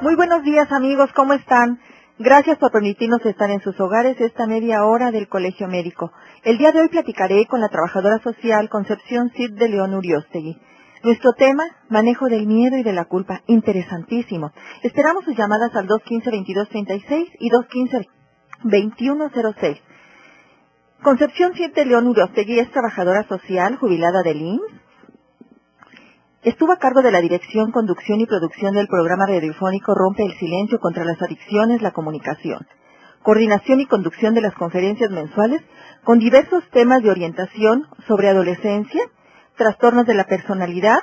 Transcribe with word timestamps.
Muy 0.00 0.14
buenos 0.14 0.44
días 0.44 0.70
amigos, 0.70 1.10
¿cómo 1.12 1.32
están? 1.32 1.80
Gracias 2.20 2.56
por 2.58 2.70
permitirnos 2.70 3.26
estar 3.26 3.50
en 3.50 3.60
sus 3.60 3.80
hogares 3.80 4.20
esta 4.20 4.46
media 4.46 4.84
hora 4.84 5.10
del 5.10 5.26
Colegio 5.26 5.66
Médico. 5.66 6.12
El 6.44 6.56
día 6.56 6.70
de 6.70 6.82
hoy 6.82 6.88
platicaré 6.88 7.46
con 7.46 7.60
la 7.60 7.68
trabajadora 7.68 8.20
social 8.20 8.68
Concepción 8.68 9.30
Cid 9.30 9.54
de 9.54 9.68
León 9.68 9.94
Uriostegui. 9.94 10.56
Nuestro 11.02 11.32
tema, 11.32 11.64
manejo 11.88 12.28
del 12.28 12.46
miedo 12.46 12.76
y 12.76 12.84
de 12.84 12.92
la 12.92 13.06
culpa, 13.06 13.42
interesantísimo. 13.48 14.52
Esperamos 14.84 15.24
sus 15.24 15.36
llamadas 15.36 15.74
al 15.74 15.88
215-2236 15.88 17.32
y 17.40 17.50
215-2106. 18.62 19.80
Concepción 21.02 21.54
Cid 21.54 21.74
de 21.74 21.86
León 21.86 22.06
Uriostegui 22.06 22.60
es 22.60 22.70
trabajadora 22.70 23.26
social 23.26 23.74
jubilada 23.74 24.22
del 24.22 24.42
IMSS, 24.42 24.87
Estuvo 26.42 26.70
a 26.70 26.78
cargo 26.78 27.02
de 27.02 27.10
la 27.10 27.20
dirección, 27.20 27.72
conducción 27.72 28.20
y 28.20 28.26
producción 28.26 28.72
del 28.72 28.86
programa 28.86 29.26
radiofónico 29.26 29.92
Rompe 29.92 30.22
el 30.24 30.38
Silencio 30.38 30.78
contra 30.78 31.04
las 31.04 31.20
Adicciones, 31.20 31.82
la 31.82 31.90
Comunicación. 31.90 32.64
Coordinación 33.24 33.80
y 33.80 33.86
conducción 33.86 34.34
de 34.34 34.42
las 34.42 34.54
conferencias 34.54 35.10
mensuales 35.10 35.60
con 36.04 36.20
diversos 36.20 36.62
temas 36.70 37.02
de 37.02 37.10
orientación 37.10 37.88
sobre 38.06 38.28
adolescencia, 38.28 39.02
trastornos 39.56 40.06
de 40.06 40.14
la 40.14 40.26
personalidad 40.26 41.00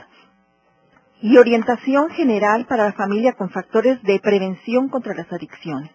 y 1.21 1.35
orientación 1.35 2.09
general 2.11 2.65
para 2.65 2.85
la 2.85 2.93
familia 2.93 3.33
con 3.33 3.49
factores 3.49 4.01
de 4.03 4.21
prevención 4.21 4.87
contra 4.87 5.13
las 5.13 5.31
adicciones. 5.33 5.91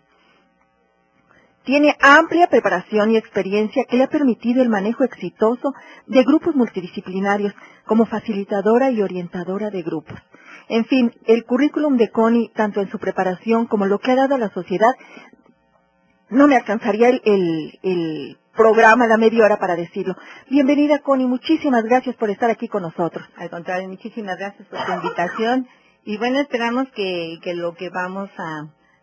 Tiene 1.65 1.95
amplia 2.01 2.49
preparación 2.49 3.11
y 3.11 3.19
experiencia 3.19 3.85
que 3.85 3.97
le 3.97 4.05
ha 4.05 4.09
permitido 4.09 4.63
el 4.63 4.71
manejo 4.71 5.05
exitoso 5.05 5.75
de 6.07 6.25
grupos 6.25 6.55
multidisciplinarios 6.55 7.53
como 7.85 8.07
facilitadora 8.07 8.91
y 8.91 9.03
orientadora 9.03 9.71
de 9.71 9.83
grupos. 9.83 10.19
En 10.69 10.87
fin, 10.87 11.13
el 11.27 11.45
currículum 11.45 11.97
de 11.97 12.11
Connie, 12.11 12.51
tanto 12.55 12.81
en 12.81 12.91
su 12.91 12.99
preparación 12.99 13.67
como 13.67 13.87
lo 13.87 13.99
que 13.99 14.13
ha 14.13 14.17
dado 14.17 14.37
a 14.37 14.39
la 14.39 14.51
sociedad, 14.51 14.93
no 16.31 16.47
me 16.47 16.57
alcanzaría 16.57 17.09
el, 17.09 18.39
programa, 18.57 19.07
la 19.07 19.17
media 19.17 19.45
hora 19.45 19.59
para 19.59 19.77
decirlo. 19.77 20.17
Bienvenida, 20.49 21.01
Connie. 21.01 21.27
Muchísimas 21.27 21.83
gracias 21.85 22.17
por 22.17 22.31
estar 22.31 22.51
aquí 22.51 22.69
con 22.69 22.83
nosotros. 22.83 23.27
Al 23.37 23.51
contrario, 23.51 23.89
muchísimas 23.89 24.39
gracias 24.39 24.67
por 24.69 24.85
tu 24.85 24.93
invitación. 24.93 25.67
Y 26.05 26.17
bueno, 26.19 26.41
esperamos 26.41 26.89
que, 26.95 27.39
lo 27.55 27.75
que 27.75 27.91
vamos 27.91 28.31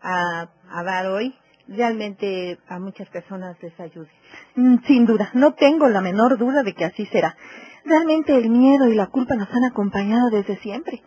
a 0.02 0.48
dar 0.84 1.06
hoy 1.06 1.34
realmente 1.68 2.58
a 2.68 2.78
muchas 2.78 3.08
personas 3.08 3.56
les 3.62 3.78
ayude. 3.78 4.10
Mm, 4.56 4.78
sin 4.86 5.06
duda, 5.06 5.30
no 5.34 5.54
tengo 5.54 5.88
la 5.88 6.00
menor 6.00 6.38
duda 6.38 6.62
de 6.62 6.74
que 6.74 6.84
así 6.84 7.06
será. 7.06 7.36
Realmente 7.84 8.36
el 8.36 8.48
miedo 8.48 8.88
y 8.88 8.94
la 8.94 9.06
culpa 9.06 9.34
nos 9.34 9.48
han 9.54 9.64
acompañado 9.64 10.30
desde 10.30 10.56
siempre. 10.58 11.02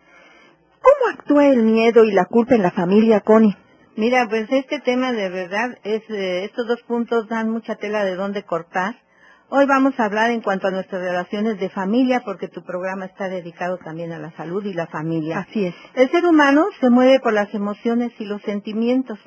¿Cómo 0.81 1.13
actúa 1.13 1.47
el 1.47 1.63
miedo 1.63 2.03
y 2.03 2.11
la 2.11 2.25
culpa 2.25 2.55
en 2.55 2.63
la 2.63 2.71
familia, 2.71 3.21
Connie? 3.21 3.55
Mira, 3.97 4.27
pues 4.29 4.47
este 4.51 4.79
tema 4.79 5.11
de 5.11 5.29
verdad, 5.29 5.77
es, 5.83 6.01
eh, 6.09 6.45
estos 6.45 6.67
dos 6.67 6.81
puntos 6.83 7.27
dan 7.27 7.49
mucha 7.49 7.75
tela 7.75 8.03
de 8.03 8.15
dónde 8.15 8.43
cortar. 8.43 8.95
Hoy 9.49 9.65
vamos 9.65 9.99
a 9.99 10.05
hablar 10.05 10.31
en 10.31 10.41
cuanto 10.41 10.67
a 10.67 10.71
nuestras 10.71 11.01
relaciones 11.01 11.59
de 11.59 11.69
familia, 11.69 12.21
porque 12.23 12.47
tu 12.47 12.63
programa 12.63 13.05
está 13.05 13.27
dedicado 13.27 13.77
también 13.79 14.13
a 14.13 14.17
la 14.17 14.31
salud 14.31 14.63
y 14.63 14.73
la 14.73 14.87
familia. 14.87 15.39
Así 15.39 15.65
es. 15.65 15.75
El 15.93 16.09
ser 16.09 16.25
humano 16.25 16.65
se 16.79 16.89
mueve 16.89 17.19
por 17.19 17.33
las 17.33 17.53
emociones 17.53 18.13
y 18.17 18.25
los 18.25 18.41
sentimientos 18.43 19.19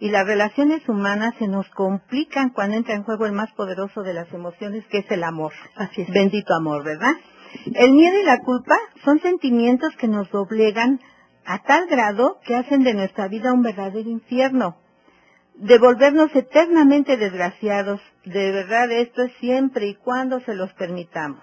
y 0.00 0.08
las 0.08 0.26
relaciones 0.26 0.88
humanas 0.88 1.34
se 1.38 1.46
nos 1.46 1.68
complican 1.70 2.50
cuando 2.50 2.76
entra 2.76 2.94
en 2.94 3.04
juego 3.04 3.26
el 3.26 3.32
más 3.32 3.52
poderoso 3.52 4.02
de 4.02 4.14
las 4.14 4.32
emociones, 4.32 4.84
que 4.86 4.98
es 4.98 5.10
el 5.10 5.22
amor. 5.22 5.52
Así 5.76 6.00
es. 6.02 6.08
Bendito 6.08 6.54
amor, 6.54 6.82
¿verdad? 6.82 7.12
El 7.74 7.92
miedo 7.92 8.18
y 8.18 8.24
la 8.24 8.38
culpa 8.38 8.76
son 9.04 9.20
sentimientos 9.20 9.94
que 9.96 10.08
nos 10.08 10.30
doblegan 10.30 11.00
a 11.44 11.62
tal 11.62 11.86
grado 11.86 12.38
que 12.46 12.56
hacen 12.56 12.82
de 12.82 12.94
nuestra 12.94 13.28
vida 13.28 13.52
un 13.52 13.62
verdadero 13.62 14.08
infierno. 14.08 14.76
De 15.54 15.78
volvernos 15.78 16.34
eternamente 16.34 17.18
desgraciados. 17.18 18.00
De 18.24 18.52
verdad, 18.52 18.90
esto 18.90 19.22
es 19.22 19.32
siempre 19.40 19.88
y 19.88 19.96
cuando 19.96 20.40
se 20.40 20.54
los 20.54 20.72
permitamos. 20.74 21.42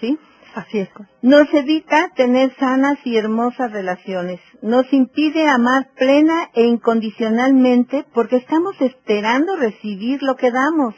¿Sí? 0.00 0.18
Así 0.54 0.78
es. 0.78 0.88
Nos 1.20 1.52
evita 1.52 2.10
tener 2.14 2.54
sanas 2.56 2.98
y 3.04 3.16
hermosas 3.16 3.72
relaciones. 3.72 4.40
Nos 4.62 4.90
impide 4.92 5.48
amar 5.48 5.88
plena 5.96 6.48
e 6.54 6.62
incondicionalmente 6.62 8.06
porque 8.14 8.36
estamos 8.36 8.80
esperando 8.80 9.56
recibir 9.56 10.22
lo 10.22 10.36
que 10.36 10.52
damos. 10.52 10.94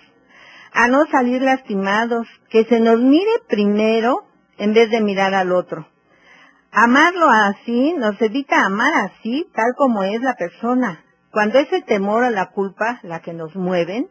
A 0.72 0.88
no 0.88 1.06
salir 1.06 1.40
lastimados, 1.40 2.26
que 2.50 2.64
se 2.64 2.80
nos 2.80 3.00
mire 3.00 3.30
primero 3.48 4.24
en 4.58 4.74
vez 4.74 4.90
de 4.90 5.00
mirar 5.00 5.32
al 5.32 5.52
otro. 5.52 5.88
Amarlo 6.70 7.30
así 7.30 7.94
nos 7.94 8.20
evita 8.20 8.66
amar 8.66 8.92
así, 8.94 9.46
tal 9.54 9.72
como 9.74 10.02
es 10.02 10.20
la 10.20 10.34
persona. 10.34 11.02
Cuando 11.30 11.58
es 11.58 11.72
el 11.72 11.84
temor 11.84 12.24
a 12.24 12.30
la 12.30 12.50
culpa 12.50 13.00
la 13.02 13.20
que 13.20 13.32
nos 13.32 13.56
mueven, 13.56 14.08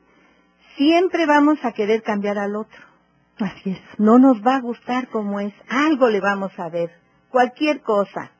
siempre 0.75 1.27
vamos 1.27 1.59
a 1.63 1.73
querer 1.73 2.01
cambiar 2.01 2.39
al 2.39 2.55
otro. 2.55 2.94
Así 3.39 3.71
es. 3.71 3.99
No 3.99 4.17
nos 4.17 4.45
va 4.45 4.55
a 4.55 4.61
gustar 4.61 5.09
como 5.09 5.39
es. 5.39 5.53
Algo 5.69 6.09
le 6.09 6.21
vamos 6.21 6.57
a 6.57 6.69
ver. 6.69 6.91
Cualquier 7.29 7.81
cosa. 7.81 8.31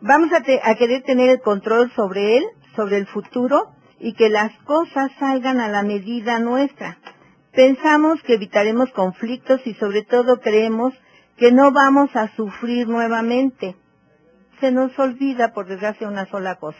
Vamos 0.00 0.30
a, 0.32 0.38
a 0.38 0.74
querer 0.74 1.02
tener 1.02 1.28
el 1.30 1.40
control 1.40 1.92
sobre 1.94 2.38
él, 2.38 2.44
sobre 2.74 2.98
el 2.98 3.06
futuro 3.06 3.72
y 4.00 4.14
que 4.14 4.28
las 4.28 4.52
cosas 4.64 5.10
salgan 5.18 5.60
a 5.60 5.68
la 5.68 5.82
medida 5.82 6.38
nuestra. 6.38 6.98
Pensamos 7.52 8.22
que 8.22 8.34
evitaremos 8.34 8.90
conflictos 8.92 9.60
y 9.64 9.74
sobre 9.74 10.02
todo 10.02 10.40
creemos 10.40 10.94
que 11.36 11.52
no 11.52 11.72
vamos 11.72 12.14
a 12.14 12.28
sufrir 12.36 12.88
nuevamente. 12.88 13.76
Se 14.60 14.70
nos 14.72 14.96
olvida, 14.98 15.52
por 15.52 15.66
desgracia, 15.66 16.08
una 16.08 16.26
sola 16.26 16.56
cosa. 16.56 16.78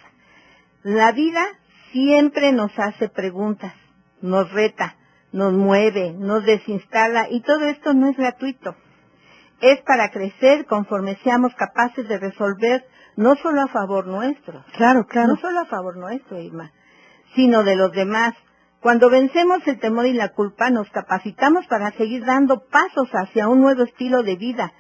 La 0.83 1.13
vida 1.13 1.45
siempre 1.93 2.53
nos 2.53 2.77
hace 2.79 3.09
preguntas, 3.09 3.73
nos 4.21 4.51
reta, 4.53 4.97
nos 5.33 5.53
mueve, 5.53 6.13
nos 6.13 6.45
desinstala 6.45 7.29
y 7.31 7.41
todo 7.43 7.65
esto 7.67 7.95
no 7.95 8.09
es 8.09 8.17
gratuito. 8.17 8.75
Es 9.61 9.81
para 9.83 10.11
crecer 10.11 10.67
conforme 10.67 11.19
seamos 11.25 11.55
capaces 11.55 12.09
de 12.09 12.19
resolver 12.19 12.85
no 13.17 13.35
solo 13.37 13.63
a 13.63 13.69
favor 13.69 14.07
nuestro. 14.07 14.65
Claro, 14.77 15.07
claro. 15.07 15.29
No 15.29 15.37
solo 15.37 15.61
a 15.61 15.67
favor 15.67 15.97
nuestro, 15.97 16.41
Irma, 16.41 16.71
sino 17.35 17.65
de 17.65 17.77
los 17.77 17.93
demás. 17.93 18.35
Cuando 18.81 19.11
vencemos 19.11 19.59
el 19.67 19.81
temor 19.81 20.07
y 20.07 20.13
la 20.13 20.29
culpa, 20.29 20.71
nos 20.71 20.89
capacitamos 20.91 21.67
para 21.67 21.91
seguir 21.93 22.25
dando 22.25 22.65
pasos 22.69 23.09
hacia 23.13 23.49
un 23.49 23.61
nuevo 23.61 23.83
estilo 23.83 24.23
de 24.23 24.37
vida, 24.37 24.73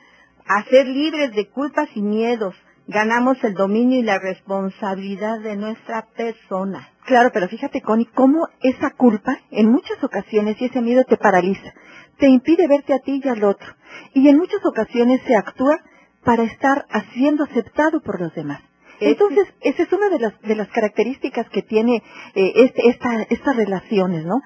a 0.46 0.62
ser 0.64 0.86
libres 0.86 1.32
de 1.34 1.48
culpas 1.48 1.88
y 1.96 2.00
miedos. 2.00 2.54
Ganamos 2.86 3.42
el 3.42 3.54
dominio 3.54 3.98
y 3.98 4.02
la 4.02 4.20
responsabilidad 4.20 5.40
de 5.40 5.56
nuestra 5.56 6.06
persona. 6.16 6.88
Claro, 7.08 7.30
pero 7.32 7.48
fíjate, 7.48 7.80
Connie, 7.80 8.04
cómo 8.14 8.48
esa 8.60 8.90
culpa 8.90 9.38
en 9.50 9.70
muchas 9.70 10.04
ocasiones 10.04 10.60
y 10.60 10.66
ese 10.66 10.82
miedo 10.82 11.04
te 11.04 11.16
paraliza, 11.16 11.72
te 12.18 12.28
impide 12.28 12.68
verte 12.68 12.92
a 12.92 12.98
ti 12.98 13.22
y 13.24 13.28
al 13.30 13.44
otro. 13.44 13.66
Y 14.12 14.28
en 14.28 14.36
muchas 14.36 14.60
ocasiones 14.66 15.22
se 15.26 15.34
actúa 15.34 15.78
para 16.22 16.42
estar 16.42 16.84
siendo 17.14 17.44
aceptado 17.44 18.02
por 18.02 18.20
los 18.20 18.34
demás. 18.34 18.60
Entonces, 19.00 19.46
esa 19.62 19.84
es 19.84 19.92
una 19.92 20.10
de 20.10 20.18
las, 20.18 20.38
de 20.42 20.54
las 20.54 20.68
características 20.68 21.48
que 21.48 21.62
tiene 21.62 22.02
eh, 22.34 22.52
este, 22.56 22.90
esta, 22.90 23.22
estas 23.30 23.56
relaciones, 23.56 24.26
¿no? 24.26 24.42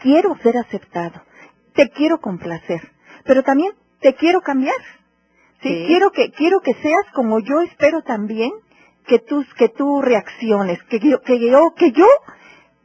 Quiero 0.00 0.36
ser 0.42 0.56
aceptado, 0.56 1.22
te 1.74 1.88
quiero 1.90 2.18
complacer, 2.18 2.80
pero 3.24 3.44
también 3.44 3.74
te 4.00 4.16
quiero 4.16 4.40
cambiar. 4.40 4.74
¿sí? 5.62 5.84
Quiero, 5.86 6.10
que, 6.10 6.32
quiero 6.32 6.58
que 6.62 6.74
seas 6.82 7.04
como 7.14 7.38
yo 7.38 7.60
espero 7.60 8.02
también 8.02 8.50
que 9.08 9.18
tú, 9.18 9.44
que 9.56 9.70
tú 9.70 10.00
reacciones, 10.02 10.80
que 10.84 11.00
yo, 11.00 11.20
que 11.22 11.40
yo, 11.40 11.74
que 11.74 11.90
yo 11.90 12.06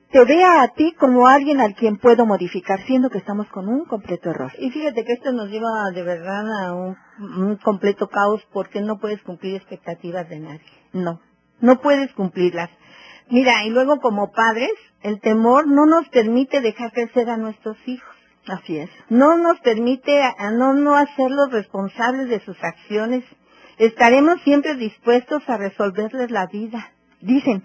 te 0.09 0.23
vea 0.25 0.61
a 0.61 0.69
ti 0.69 0.93
como 0.93 1.27
alguien 1.27 1.59
al 1.59 1.75
quien 1.75 1.97
puedo 1.97 2.25
modificar, 2.25 2.79
siendo 2.85 3.09
que 3.09 3.17
estamos 3.17 3.47
con 3.47 3.67
un 3.67 3.85
completo 3.85 4.29
error. 4.29 4.51
Y 4.57 4.71
fíjate 4.71 5.03
que 5.03 5.13
esto 5.13 5.31
nos 5.31 5.49
lleva 5.49 5.91
de 5.91 6.03
verdad 6.03 6.65
a 6.65 6.73
un, 6.73 7.57
completo 7.57 8.07
caos 8.07 8.41
porque 8.53 8.81
no 8.81 8.99
puedes 8.99 9.21
cumplir 9.23 9.55
expectativas 9.55 10.29
de 10.29 10.39
nadie. 10.39 10.61
No, 10.93 11.19
no 11.59 11.81
puedes 11.81 12.11
cumplirlas. 12.13 12.69
Mira, 13.29 13.65
y 13.65 13.69
luego 13.69 13.99
como 13.99 14.31
padres, 14.31 14.71
el 15.01 15.19
temor 15.19 15.67
no 15.67 15.85
nos 15.85 16.07
permite 16.09 16.61
dejar 16.61 16.91
crecer 16.91 17.29
a 17.29 17.37
nuestros 17.37 17.77
hijos. 17.85 18.15
Así 18.47 18.77
es. 18.77 18.89
No 19.09 19.37
nos 19.37 19.59
permite 19.61 20.21
a 20.21 20.51
no, 20.51 20.73
no 20.73 20.95
hacerlos 20.95 21.51
responsables 21.51 22.27
de 22.29 22.39
sus 22.41 22.57
acciones 22.61 23.23
estaremos 23.77 24.41
siempre 24.43 24.75
dispuestos 24.75 25.43
a 25.47 25.57
resolverles 25.57 26.31
la 26.31 26.47
vida. 26.47 26.91
Dicen, 27.21 27.63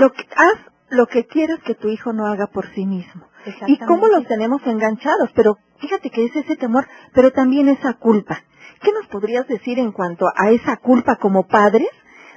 Lo 0.00 0.12
que, 0.12 0.22
haz 0.36 0.58
lo 0.90 1.06
que 1.06 1.26
quieras 1.26 1.60
que 1.64 1.74
tu 1.74 1.88
hijo 1.88 2.12
no 2.12 2.26
haga 2.26 2.46
por 2.46 2.72
sí 2.74 2.86
mismo. 2.86 3.26
¿Y 3.66 3.78
cómo 3.78 4.08
los 4.08 4.26
tenemos 4.26 4.60
enganchados? 4.66 5.30
Pero 5.34 5.58
fíjate 5.78 6.10
que 6.10 6.24
es 6.24 6.34
ese 6.34 6.56
temor, 6.56 6.86
pero 7.12 7.32
también 7.32 7.68
esa 7.68 7.94
culpa. 7.94 8.42
¿Qué 8.82 8.90
nos 8.92 9.06
podrías 9.08 9.46
decir 9.46 9.78
en 9.78 9.92
cuanto 9.92 10.26
a 10.34 10.50
esa 10.50 10.76
culpa 10.78 11.16
como 11.16 11.46
padres 11.46 11.88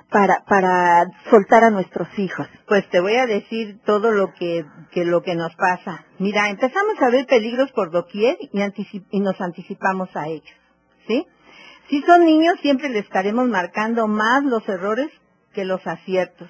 para, 0.10 0.44
para 0.48 1.06
soltar 1.30 1.64
a 1.64 1.70
nuestros 1.70 2.08
hijos? 2.18 2.48
Pues 2.68 2.88
te 2.90 3.00
voy 3.00 3.16
a 3.16 3.26
decir 3.26 3.80
todo 3.86 4.12
lo 4.12 4.34
que, 4.34 4.66
que 4.92 5.06
lo 5.06 5.22
que 5.22 5.36
nos 5.36 5.56
pasa. 5.56 6.06
Mira, 6.20 6.50
empezamos 6.50 7.02
a 7.02 7.10
ver 7.10 7.26
peligros 7.26 7.72
por 7.72 7.92
doquier 7.92 8.38
y, 8.40 8.50
y 9.12 9.20
nos 9.20 9.40
anticipamos 9.42 10.10
a 10.16 10.28
ellos. 10.28 10.56
¿Sí? 11.08 11.26
Si 11.89 12.01
son 12.03 12.24
niños, 12.24 12.56
siempre 12.62 12.89
les 12.89 13.06
estaremos 13.06 13.47
marcando 13.47 14.07
más 14.07 14.44
los 14.44 14.68
errores 14.69 15.09
que 15.53 15.65
los 15.65 15.86
aciertos. 15.88 16.47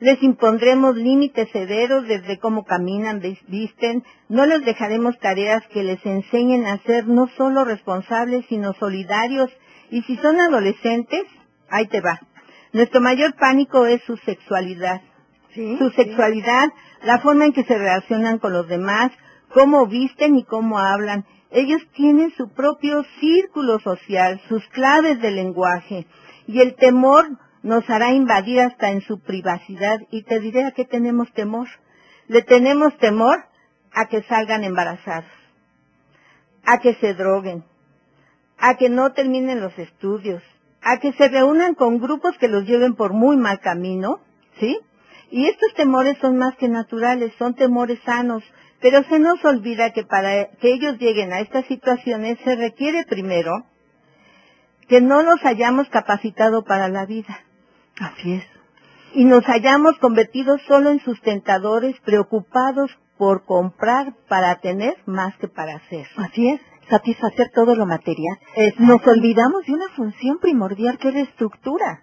Les 0.00 0.20
impondremos 0.20 0.96
límites 0.96 1.48
severos 1.52 2.08
desde 2.08 2.40
cómo 2.40 2.64
caminan, 2.64 3.22
visten, 3.46 4.02
no 4.28 4.44
les 4.46 4.64
dejaremos 4.64 5.16
tareas 5.20 5.62
que 5.68 5.84
les 5.84 6.04
enseñen 6.04 6.66
a 6.66 6.78
ser 6.78 7.06
no 7.06 7.28
solo 7.36 7.64
responsables, 7.64 8.44
sino 8.48 8.72
solidarios, 8.72 9.48
y 9.90 10.02
si 10.02 10.16
son 10.16 10.40
adolescentes, 10.40 11.22
ahí 11.70 11.86
te 11.86 12.00
va. 12.00 12.18
Nuestro 12.72 13.00
mayor 13.00 13.36
pánico 13.36 13.86
es 13.86 14.02
su 14.02 14.16
sexualidad. 14.16 15.02
su 15.54 15.90
sexualidad, 15.90 16.70
la 17.04 17.20
forma 17.20 17.44
en 17.44 17.52
que 17.52 17.62
se 17.62 17.78
relacionan 17.78 18.38
con 18.38 18.52
los 18.52 18.66
demás, 18.66 19.12
cómo 19.50 19.86
visten 19.86 20.34
y 20.34 20.44
cómo 20.44 20.78
hablan. 20.78 21.24
Ellos 21.52 21.82
tienen 21.94 22.32
su 22.36 22.48
propio 22.48 23.04
círculo 23.20 23.78
social, 23.80 24.40
sus 24.48 24.66
claves 24.68 25.20
de 25.20 25.30
lenguaje, 25.30 26.06
y 26.46 26.60
el 26.60 26.74
temor 26.76 27.28
nos 27.62 27.88
hará 27.90 28.12
invadir 28.12 28.60
hasta 28.60 28.90
en 28.90 29.02
su 29.02 29.20
privacidad. 29.20 30.00
Y 30.10 30.22
te 30.22 30.40
diré 30.40 30.64
a 30.64 30.72
qué 30.72 30.84
tenemos 30.86 31.30
temor. 31.34 31.68
Le 32.26 32.42
tenemos 32.42 32.96
temor 32.98 33.44
a 33.92 34.06
que 34.06 34.22
salgan 34.22 34.64
embarazados, 34.64 35.30
a 36.64 36.78
que 36.78 36.94
se 36.94 37.12
droguen, 37.14 37.64
a 38.58 38.76
que 38.76 38.88
no 38.88 39.12
terminen 39.12 39.60
los 39.60 39.78
estudios, 39.78 40.42
a 40.80 40.98
que 40.98 41.12
se 41.12 41.28
reúnan 41.28 41.74
con 41.74 41.98
grupos 41.98 42.36
que 42.38 42.48
los 42.48 42.64
lleven 42.64 42.94
por 42.94 43.12
muy 43.12 43.36
mal 43.36 43.60
camino, 43.60 44.20
¿sí? 44.58 44.78
Y 45.30 45.48
estos 45.48 45.74
temores 45.74 46.16
son 46.18 46.38
más 46.38 46.56
que 46.56 46.68
naturales, 46.68 47.32
son 47.38 47.54
temores 47.54 47.98
sanos, 48.04 48.42
pero 48.82 49.04
se 49.04 49.20
nos 49.20 49.42
olvida 49.44 49.92
que 49.92 50.04
para 50.04 50.48
que 50.60 50.74
ellos 50.74 50.98
lleguen 50.98 51.32
a 51.32 51.40
estas 51.40 51.64
situaciones 51.66 52.38
se 52.44 52.56
requiere 52.56 53.06
primero 53.06 53.64
que 54.88 55.00
no 55.00 55.22
nos 55.22 55.42
hayamos 55.44 55.88
capacitado 55.88 56.64
para 56.64 56.88
la 56.88 57.06
vida. 57.06 57.40
Así 58.00 58.34
es. 58.34 58.44
Y 59.14 59.24
nos 59.24 59.48
hayamos 59.48 59.96
convertido 59.98 60.58
solo 60.66 60.90
en 60.90 60.98
sustentadores 61.00 61.98
preocupados 62.00 62.90
por 63.16 63.44
comprar 63.44 64.14
para 64.28 64.56
tener 64.56 64.96
más 65.06 65.36
que 65.36 65.46
para 65.46 65.76
hacer. 65.76 66.08
Así 66.16 66.48
es, 66.48 66.60
satisfacer 66.90 67.50
todo 67.54 67.76
lo 67.76 67.86
material. 67.86 68.36
Nos 68.78 69.06
olvidamos 69.06 69.64
de 69.64 69.74
una 69.74 69.88
función 69.90 70.38
primordial 70.40 70.98
que 70.98 71.08
es 71.08 71.14
la 71.14 71.20
estructura. 71.20 72.02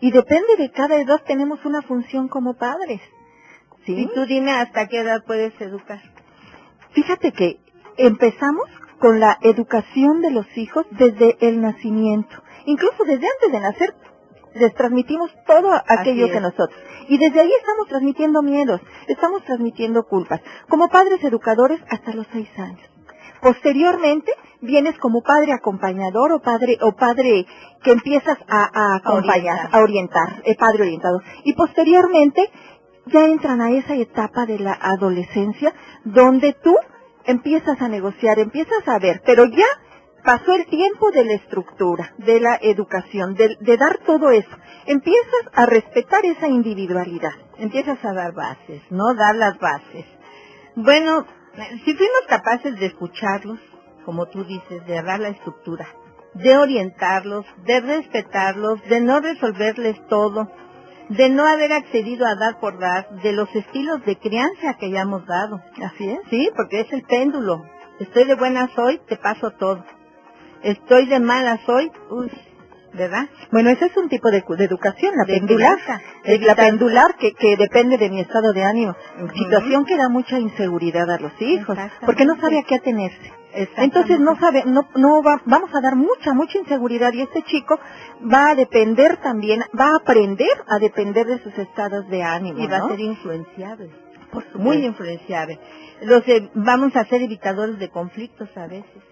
Y 0.00 0.10
depende 0.10 0.56
de 0.56 0.70
cada 0.70 0.96
edad 0.96 1.22
tenemos 1.26 1.62
una 1.66 1.82
función 1.82 2.28
como 2.28 2.54
padres. 2.54 3.00
¿Sí? 3.84 3.94
Y 3.94 4.06
tú 4.14 4.24
dime 4.24 4.52
hasta 4.52 4.86
qué 4.86 5.00
edad 5.00 5.22
puedes 5.26 5.52
educar. 5.60 6.13
Fíjate 6.94 7.32
que 7.32 7.60
empezamos 7.96 8.68
con 8.98 9.20
la 9.20 9.36
educación 9.42 10.22
de 10.22 10.30
los 10.30 10.46
hijos 10.56 10.86
desde 10.92 11.36
el 11.40 11.60
nacimiento. 11.60 12.42
Incluso 12.66 13.04
desde 13.04 13.26
antes 13.26 13.52
de 13.52 13.60
nacer 13.60 13.94
les 14.54 14.72
transmitimos 14.74 15.30
todo 15.46 15.72
aquello 15.86 16.30
que 16.30 16.40
nosotros. 16.40 16.78
Y 17.08 17.18
desde 17.18 17.40
ahí 17.40 17.50
estamos 17.60 17.88
transmitiendo 17.88 18.42
miedos, 18.42 18.80
estamos 19.08 19.44
transmitiendo 19.44 20.04
culpas. 20.04 20.40
Como 20.68 20.88
padres 20.88 21.22
educadores 21.24 21.80
hasta 21.90 22.14
los 22.14 22.26
seis 22.32 22.48
años. 22.56 22.88
Posteriormente 23.42 24.32
vienes 24.62 24.96
como 24.98 25.22
padre 25.22 25.52
acompañador 25.52 26.32
o 26.32 26.40
padre 26.40 26.78
o 26.80 26.92
padre 26.92 27.46
que 27.82 27.92
empiezas 27.92 28.38
a, 28.48 28.96
acompañar, 28.96 29.68
a 29.70 29.78
orientar, 29.80 30.42
el 30.44 30.56
padre 30.56 30.84
orientado. 30.84 31.20
Y 31.44 31.52
posteriormente 31.52 32.50
ya 33.06 33.24
entran 33.26 33.60
a 33.60 33.70
esa 33.70 33.94
etapa 33.94 34.46
de 34.46 34.58
la 34.58 34.72
adolescencia 34.72 35.72
donde 36.04 36.54
tú 36.62 36.76
empiezas 37.24 37.80
a 37.80 37.88
negociar, 37.88 38.38
empiezas 38.38 38.86
a 38.86 38.98
ver, 38.98 39.22
pero 39.24 39.46
ya 39.46 39.66
pasó 40.24 40.54
el 40.54 40.66
tiempo 40.66 41.10
de 41.10 41.24
la 41.24 41.34
estructura, 41.34 42.14
de 42.18 42.40
la 42.40 42.58
educación, 42.60 43.34
de, 43.34 43.76
dar 43.76 43.98
todo 44.06 44.30
eso. 44.30 44.56
Empiezas 44.86 45.42
a 45.52 45.66
respetar 45.66 46.24
esa 46.24 46.48
individualidad. 46.48 47.32
Empiezas 47.58 48.02
a 48.04 48.12
dar 48.12 48.32
bases, 48.32 48.82
¿no? 48.90 49.14
Dar 49.14 49.36
las 49.36 49.58
bases. 49.58 50.04
Bueno, 50.74 51.24
si 51.84 51.94
fuimos 51.94 52.22
capaces 52.28 52.74
de 52.80 52.86
escucharlos, 52.86 53.60
como 54.04 54.26
tú 54.26 54.44
dices, 54.44 54.84
de 54.86 55.02
dar 55.02 55.20
la 55.20 55.28
estructura, 55.28 55.86
de 56.34 56.56
orientarlos, 56.56 57.46
de 57.64 57.80
respetarlos, 57.80 58.82
de 58.88 59.00
no 59.00 59.20
resolverles 59.20 59.96
todo, 60.08 60.50
de 61.08 61.28
no 61.30 61.46
haber 61.46 61.72
accedido 61.72 62.26
a 62.26 62.34
dar 62.34 62.58
por 62.60 62.78
dar, 62.78 63.08
de 63.22 63.32
los 63.32 63.48
estilos 63.54 64.04
de 64.04 64.16
crianza 64.16 64.74
que 64.78 64.86
hayamos 64.86 65.26
dado. 65.26 65.60
Así 65.82 66.08
es. 66.08 66.20
Sí, 66.30 66.50
porque 66.56 66.80
es 66.80 66.92
el 66.92 67.02
péndulo. 67.02 67.62
Estoy 68.00 68.24
de 68.24 68.34
buenas 68.34 68.70
hoy, 68.78 69.00
te 69.06 69.16
paso 69.16 69.50
todo 69.52 69.84
estoy 70.64 71.06
de 71.06 71.20
malas 71.20 71.60
hoy, 71.68 71.90
uy, 72.10 72.30
¿verdad? 72.94 73.28
Bueno, 73.52 73.70
ese 73.70 73.86
es 73.86 73.96
un 73.96 74.08
tipo 74.08 74.30
de, 74.30 74.38
educación, 74.38 75.12
la 75.16 75.26
pendular, 75.26 75.78
la 76.24 76.54
pendular 76.54 77.16
que, 77.16 77.32
que, 77.34 77.56
depende 77.56 77.98
de 77.98 78.10
mi 78.10 78.20
estado 78.20 78.52
de 78.52 78.64
ánimo, 78.64 78.96
situación 79.34 79.84
que 79.84 79.96
da 79.96 80.08
mucha 80.08 80.38
inseguridad 80.38 81.10
a 81.10 81.18
los 81.18 81.32
hijos, 81.40 81.78
porque 82.04 82.24
no 82.24 82.40
sabe 82.40 82.58
a 82.58 82.62
qué 82.62 82.76
atenerse. 82.76 83.32
Entonces 83.76 84.18
no 84.18 84.38
sabe, 84.38 84.64
no, 84.66 84.88
no 84.96 85.22
va, 85.22 85.40
vamos 85.44 85.70
a 85.74 85.80
dar 85.80 85.96
mucha, 85.96 86.32
mucha 86.34 86.58
inseguridad 86.58 87.12
y 87.12 87.22
este 87.22 87.42
chico 87.42 87.78
va 88.22 88.50
a 88.50 88.54
depender 88.54 89.18
también, 89.18 89.62
va 89.78 89.92
a 89.92 89.96
aprender 89.96 90.64
a 90.68 90.78
depender 90.78 91.26
de 91.26 91.42
sus 91.42 91.56
estados 91.58 92.08
de 92.08 92.22
ánimo. 92.22 92.58
Y 92.58 92.66
va 92.66 92.78
a 92.78 92.88
ser 92.88 93.00
influenciable, 93.00 93.90
muy 94.54 94.84
influenciable. 94.84 95.58
Los, 96.02 96.24
vamos 96.54 96.96
a 96.96 97.04
ser 97.04 97.22
evitadores 97.22 97.78
de 97.78 97.88
conflictos 97.88 98.48
a 98.56 98.66
veces 98.66 99.02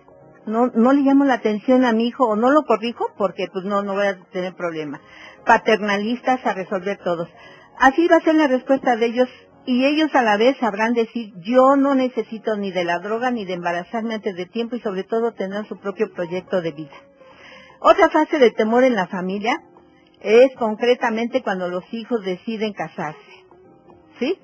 no, 0.47 0.71
no 0.75 0.93
le 0.93 1.03
llamo 1.03 1.25
la 1.25 1.35
atención 1.35 1.85
a 1.85 1.93
mi 1.93 2.09
hijo 2.09 2.27
o 2.27 2.37
no 2.37 2.51
lo 2.51 2.65
corrijo 2.65 3.13
porque 3.17 3.47
pues 3.53 3.65
no, 3.65 3.83
no 3.83 3.95
voy 3.95 4.07
a 4.07 4.19
tener 4.33 4.55
problema. 4.55 5.01
Paternalistas 5.45 6.45
a 6.45 6.55
resolver 6.55 6.99
todos. 6.99 7.29
Así 7.79 8.07
va 8.09 8.17
a 8.17 8.21
ser 8.21 8.35
la 8.35 8.49
respuesta 8.49 8.97
de 8.97 9.07
ellos 9.07 9.29
y 9.65 9.85
ellos 9.85 10.15
a 10.15 10.23
la 10.23 10.37
vez 10.37 10.57
sabrán 10.59 10.93
decir 10.93 11.33
yo 11.39 11.77
no 11.77 11.95
necesito 11.95 12.57
ni 12.57 12.73
de 12.73 12.85
la 12.85 12.99
droga 12.99 13.31
ni 13.31 13.45
de 13.45 13.55
embarazarme 13.55 14.15
antes 14.15 14.35
de 14.35 14.47
tiempo 14.47 14.77
y 14.77 14.81
sobre 14.81 15.05
todo 15.05 15.33
tener 15.33 15.67
su 15.67 15.79
propio 15.79 16.13
proyecto 16.13 16.61
de 16.61 16.73
vida. 16.73 16.97
Otra 17.81 18.09
fase 18.11 18.39
de 18.39 18.51
temor 18.51 18.85
en 18.85 18.95
la 18.95 19.07
familia 19.07 19.61
es 20.21 20.55
concretamente 20.57 21.43
cuando 21.43 21.69
los 21.69 21.85
hijos 21.93 22.25
deciden 22.25 22.73
casarse. 22.73 23.19
¿Sí? 24.19 24.39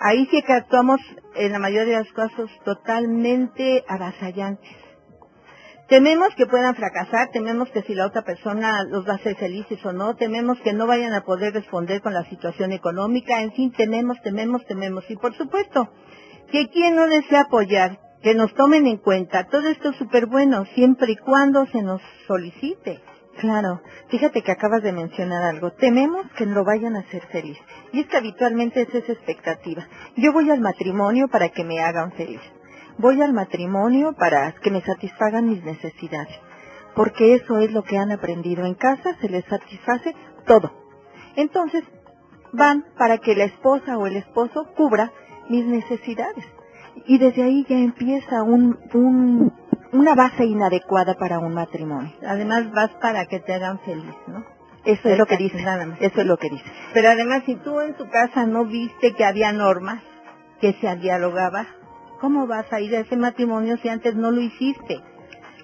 Ahí 0.00 0.26
sí 0.30 0.42
que 0.42 0.52
actuamos 0.52 1.00
en 1.34 1.52
la 1.52 1.58
mayoría 1.58 1.98
de 1.98 2.04
los 2.04 2.12
casos 2.12 2.50
totalmente 2.64 3.84
avasallantes 3.88 4.83
Tememos 5.94 6.34
que 6.34 6.46
puedan 6.46 6.74
fracasar, 6.74 7.30
tememos 7.30 7.70
que 7.70 7.82
si 7.82 7.94
la 7.94 8.06
otra 8.06 8.22
persona 8.22 8.82
los 8.82 9.06
va 9.06 9.12
a 9.12 9.14
hacer 9.14 9.36
felices 9.36 9.78
o 9.86 9.92
no, 9.92 10.16
tememos 10.16 10.58
que 10.64 10.72
no 10.72 10.88
vayan 10.88 11.14
a 11.14 11.20
poder 11.20 11.54
responder 11.54 12.02
con 12.02 12.12
la 12.12 12.24
situación 12.24 12.72
económica, 12.72 13.40
en 13.40 13.52
fin, 13.52 13.70
tememos, 13.70 14.20
tememos, 14.20 14.66
tememos. 14.66 15.08
Y 15.08 15.14
por 15.14 15.36
supuesto, 15.36 15.88
que 16.50 16.68
quien 16.70 16.96
no 16.96 17.06
desea 17.06 17.42
apoyar, 17.42 18.00
que 18.24 18.34
nos 18.34 18.52
tomen 18.54 18.88
en 18.88 18.96
cuenta, 18.96 19.46
todo 19.46 19.68
esto 19.68 19.90
es 19.90 19.96
súper 19.96 20.26
bueno, 20.26 20.64
siempre 20.74 21.12
y 21.12 21.16
cuando 21.16 21.64
se 21.66 21.80
nos 21.80 22.02
solicite. 22.26 23.00
Claro, 23.38 23.80
fíjate 24.08 24.42
que 24.42 24.50
acabas 24.50 24.82
de 24.82 24.90
mencionar 24.90 25.44
algo, 25.44 25.70
tememos 25.74 26.26
que 26.36 26.44
lo 26.44 26.64
vayan 26.64 26.96
a 26.96 27.06
hacer 27.06 27.24
feliz. 27.28 27.58
Y 27.92 28.00
es 28.00 28.08
que 28.08 28.16
habitualmente 28.16 28.82
es 28.82 28.92
esa 28.92 29.12
expectativa. 29.12 29.86
Yo 30.16 30.32
voy 30.32 30.50
al 30.50 30.60
matrimonio 30.60 31.28
para 31.28 31.50
que 31.50 31.62
me 31.62 31.78
hagan 31.78 32.10
feliz 32.14 32.40
voy 32.98 33.20
al 33.22 33.32
matrimonio 33.32 34.14
para 34.14 34.52
que 34.52 34.70
me 34.70 34.82
satisfagan 34.82 35.48
mis 35.48 35.62
necesidades, 35.64 36.34
porque 36.94 37.34
eso 37.34 37.58
es 37.58 37.72
lo 37.72 37.82
que 37.82 37.98
han 37.98 38.12
aprendido 38.12 38.64
en 38.64 38.74
casa, 38.74 39.16
se 39.20 39.28
les 39.28 39.44
satisface 39.46 40.14
todo. 40.46 40.70
Entonces, 41.36 41.82
van 42.52 42.84
para 42.96 43.18
que 43.18 43.34
la 43.34 43.44
esposa 43.44 43.98
o 43.98 44.06
el 44.06 44.16
esposo 44.16 44.66
cubra 44.76 45.10
mis 45.48 45.64
necesidades. 45.66 46.44
Y 47.06 47.18
desde 47.18 47.42
ahí 47.42 47.66
ya 47.68 47.76
empieza 47.76 48.42
un, 48.42 49.52
una 49.92 50.14
base 50.14 50.44
inadecuada 50.44 51.14
para 51.14 51.40
un 51.40 51.54
matrimonio. 51.54 52.12
Además 52.26 52.70
vas 52.72 52.90
para 53.00 53.26
que 53.26 53.40
te 53.40 53.52
hagan 53.54 53.80
feliz, 53.80 54.14
¿no? 54.28 54.44
Eso 54.84 55.08
es 55.08 55.18
lo 55.18 55.26
que 55.26 55.38
dice, 55.38 55.60
nada 55.62 55.86
más. 55.86 55.98
Eso 56.00 56.20
es 56.20 56.26
lo 56.26 56.36
que 56.36 56.50
dice. 56.50 56.64
Pero 56.92 57.08
además, 57.08 57.42
si 57.46 57.56
tú 57.56 57.80
en 57.80 57.94
tu 57.94 58.08
casa 58.10 58.44
no 58.46 58.66
viste 58.66 59.14
que 59.14 59.24
había 59.24 59.50
normas, 59.50 60.02
que 60.60 60.74
se 60.74 60.96
dialogaba, 60.96 61.66
¿Cómo 62.20 62.46
vas 62.46 62.72
a 62.72 62.80
ir 62.80 62.94
a 62.96 63.00
ese 63.00 63.16
matrimonio 63.16 63.76
si 63.78 63.88
antes 63.88 64.14
no 64.14 64.30
lo 64.30 64.40
hiciste? 64.40 65.00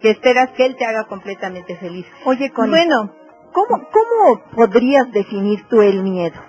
Que 0.02 0.10
esperas 0.10 0.50
que 0.52 0.66
él 0.66 0.76
te 0.76 0.84
haga 0.84 1.04
completamente 1.04 1.76
feliz. 1.76 2.06
Oye, 2.24 2.50
con 2.50 2.70
Bueno, 2.70 3.12
¿cómo, 3.52 3.88
¿cómo 3.90 4.42
podrías 4.54 5.10
definir 5.12 5.66
tú 5.68 5.82
el 5.82 6.02
miedo? 6.02 6.40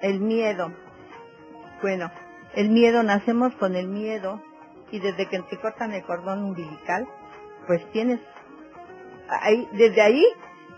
El 0.00 0.20
miedo. 0.20 0.72
Bueno, 1.82 2.10
el 2.54 2.70
miedo, 2.70 3.02
nacemos 3.02 3.54
con 3.56 3.76
el 3.76 3.86
miedo 3.86 4.40
y 4.90 4.98
desde 4.98 5.28
que 5.28 5.40
te 5.40 5.58
cortan 5.58 5.92
el 5.92 6.04
cordón 6.04 6.44
umbilical, 6.44 7.06
pues 7.66 7.84
tienes, 7.92 8.20
ahí, 9.28 9.68
desde 9.72 10.00
ahí 10.00 10.24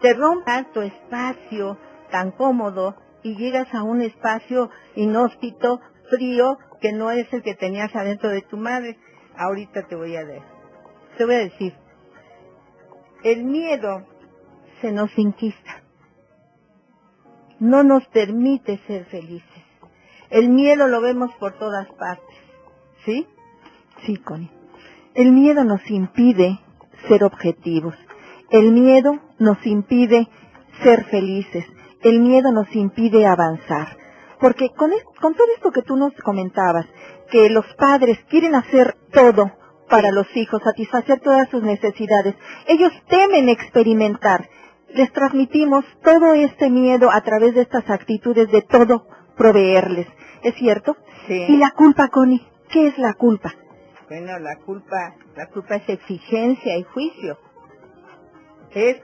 te 0.00 0.14
rompas 0.14 0.70
tu 0.72 0.80
espacio 0.80 1.78
tan 2.10 2.30
cómodo 2.32 2.96
y 3.22 3.36
llegas 3.36 3.72
a 3.74 3.82
un 3.82 4.00
espacio 4.02 4.70
inhóspito, 4.94 5.80
frío, 6.10 6.58
que 6.80 6.92
no 6.92 7.10
es 7.10 7.32
el 7.32 7.42
que 7.42 7.54
tenías 7.54 7.94
adentro 7.94 8.30
de 8.30 8.42
tu 8.42 8.56
madre. 8.56 8.96
Ahorita 9.36 9.86
te 9.86 9.96
voy 9.96 10.16
a 10.16 10.24
ver. 10.24 10.42
Te 11.16 11.24
voy 11.24 11.34
a 11.34 11.38
decir, 11.38 11.74
el 13.24 13.44
miedo 13.44 14.06
se 14.80 14.92
nos 14.92 15.16
inquista. 15.18 15.82
no 17.60 17.82
nos 17.82 18.06
permite 18.08 18.78
ser 18.86 19.04
felices. 19.06 19.64
El 20.30 20.48
miedo 20.50 20.86
lo 20.86 21.00
vemos 21.00 21.32
por 21.40 21.58
todas 21.58 21.88
partes, 21.98 22.36
¿sí? 23.04 23.26
Sí, 24.06 24.16
Connie. 24.18 24.50
El 25.14 25.32
miedo 25.32 25.64
nos 25.64 25.80
impide 25.90 26.60
ser 27.08 27.24
objetivos. 27.24 27.94
El 28.50 28.72
miedo 28.72 29.18
nos 29.38 29.64
impide 29.66 30.28
ser 30.84 31.04
felices. 31.06 31.64
El 32.02 32.20
miedo 32.20 32.52
nos 32.52 32.72
impide 32.76 33.26
avanzar. 33.26 33.97
Porque 34.40 34.70
con, 34.70 34.90
con 35.20 35.34
todo 35.34 35.46
esto 35.56 35.70
que 35.72 35.82
tú 35.82 35.96
nos 35.96 36.14
comentabas, 36.22 36.86
que 37.30 37.50
los 37.50 37.66
padres 37.74 38.18
quieren 38.28 38.54
hacer 38.54 38.96
todo 39.12 39.52
para 39.88 40.10
los 40.12 40.26
hijos, 40.36 40.62
satisfacer 40.62 41.20
todas 41.20 41.48
sus 41.48 41.62
necesidades, 41.62 42.34
ellos 42.66 42.92
temen 43.08 43.48
experimentar. 43.48 44.48
Les 44.94 45.12
transmitimos 45.12 45.84
todo 46.02 46.34
este 46.34 46.70
miedo 46.70 47.10
a 47.10 47.20
través 47.22 47.54
de 47.54 47.62
estas 47.62 47.88
actitudes 47.90 48.50
de 48.50 48.62
todo 48.62 49.06
proveerles. 49.36 50.06
¿Es 50.42 50.54
cierto? 50.54 50.96
Sí. 51.26 51.44
¿Y 51.48 51.56
la 51.56 51.70
culpa, 51.72 52.08
Connie? 52.08 52.46
¿Qué 52.70 52.88
es 52.88 52.98
la 52.98 53.14
culpa? 53.14 53.52
Bueno, 54.08 54.38
la 54.38 54.56
culpa, 54.56 55.14
la 55.36 55.46
culpa 55.48 55.76
es 55.76 55.88
exigencia 55.88 56.78
y 56.78 56.82
juicio. 56.84 57.38
Es, 58.70 58.96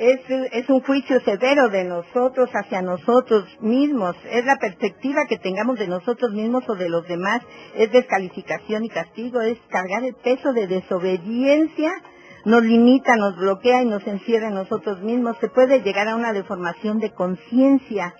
es, 0.00 0.20
es 0.52 0.68
un 0.70 0.80
juicio 0.80 1.20
severo 1.20 1.68
de 1.68 1.84
nosotros 1.84 2.48
hacia 2.54 2.80
nosotros 2.80 3.44
mismos. 3.60 4.16
Es 4.30 4.46
la 4.46 4.56
perspectiva 4.56 5.26
que 5.28 5.36
tengamos 5.36 5.78
de 5.78 5.88
nosotros 5.88 6.32
mismos 6.32 6.66
o 6.70 6.74
de 6.74 6.88
los 6.88 7.06
demás. 7.06 7.42
Es 7.74 7.92
descalificación 7.92 8.84
y 8.84 8.88
castigo. 8.88 9.42
Es 9.42 9.58
cargar 9.68 10.02
el 10.04 10.14
peso 10.14 10.54
de 10.54 10.66
desobediencia. 10.68 11.92
Nos 12.46 12.62
limita, 12.62 13.16
nos 13.16 13.36
bloquea 13.36 13.82
y 13.82 13.86
nos 13.86 14.06
encierra 14.06 14.48
en 14.48 14.54
nosotros 14.54 15.02
mismos. 15.02 15.36
Se 15.38 15.48
puede 15.48 15.82
llegar 15.82 16.08
a 16.08 16.16
una 16.16 16.32
deformación 16.32 16.98
de 16.98 17.12
conciencia. 17.12 18.14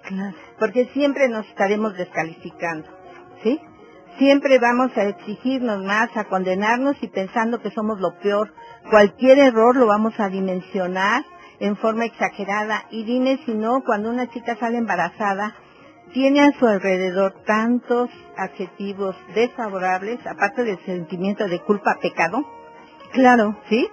Porque 0.58 0.84
siempre 0.92 1.30
nos 1.30 1.46
estaremos 1.46 1.96
descalificando. 1.96 2.88
¿Sí? 3.42 3.58
Siempre 4.18 4.58
vamos 4.58 4.94
a 4.98 5.04
exigirnos 5.04 5.82
más, 5.82 6.14
a 6.14 6.24
condenarnos 6.24 6.96
y 7.00 7.08
pensando 7.08 7.62
que 7.62 7.70
somos 7.70 8.00
lo 8.00 8.18
peor. 8.18 8.52
Cualquier 8.90 9.38
error 9.38 9.76
lo 9.76 9.86
vamos 9.86 10.12
a 10.20 10.28
dimensionar 10.28 11.24
en 11.60 11.76
forma 11.76 12.06
exagerada. 12.06 12.86
Y 12.90 13.04
dime 13.04 13.38
si 13.46 13.54
no, 13.54 13.82
cuando 13.84 14.10
una 14.10 14.28
chica 14.30 14.56
sale 14.56 14.78
embarazada, 14.78 15.54
tiene 16.12 16.40
a 16.40 16.52
su 16.58 16.66
alrededor 16.66 17.44
tantos 17.46 18.10
adjetivos 18.36 19.14
desfavorables, 19.34 20.18
aparte 20.26 20.64
del 20.64 20.78
sentimiento 20.84 21.46
de 21.46 21.60
culpa, 21.60 21.98
pecado. 22.00 22.44
Claro. 23.12 23.56
¿Sí? 23.68 23.88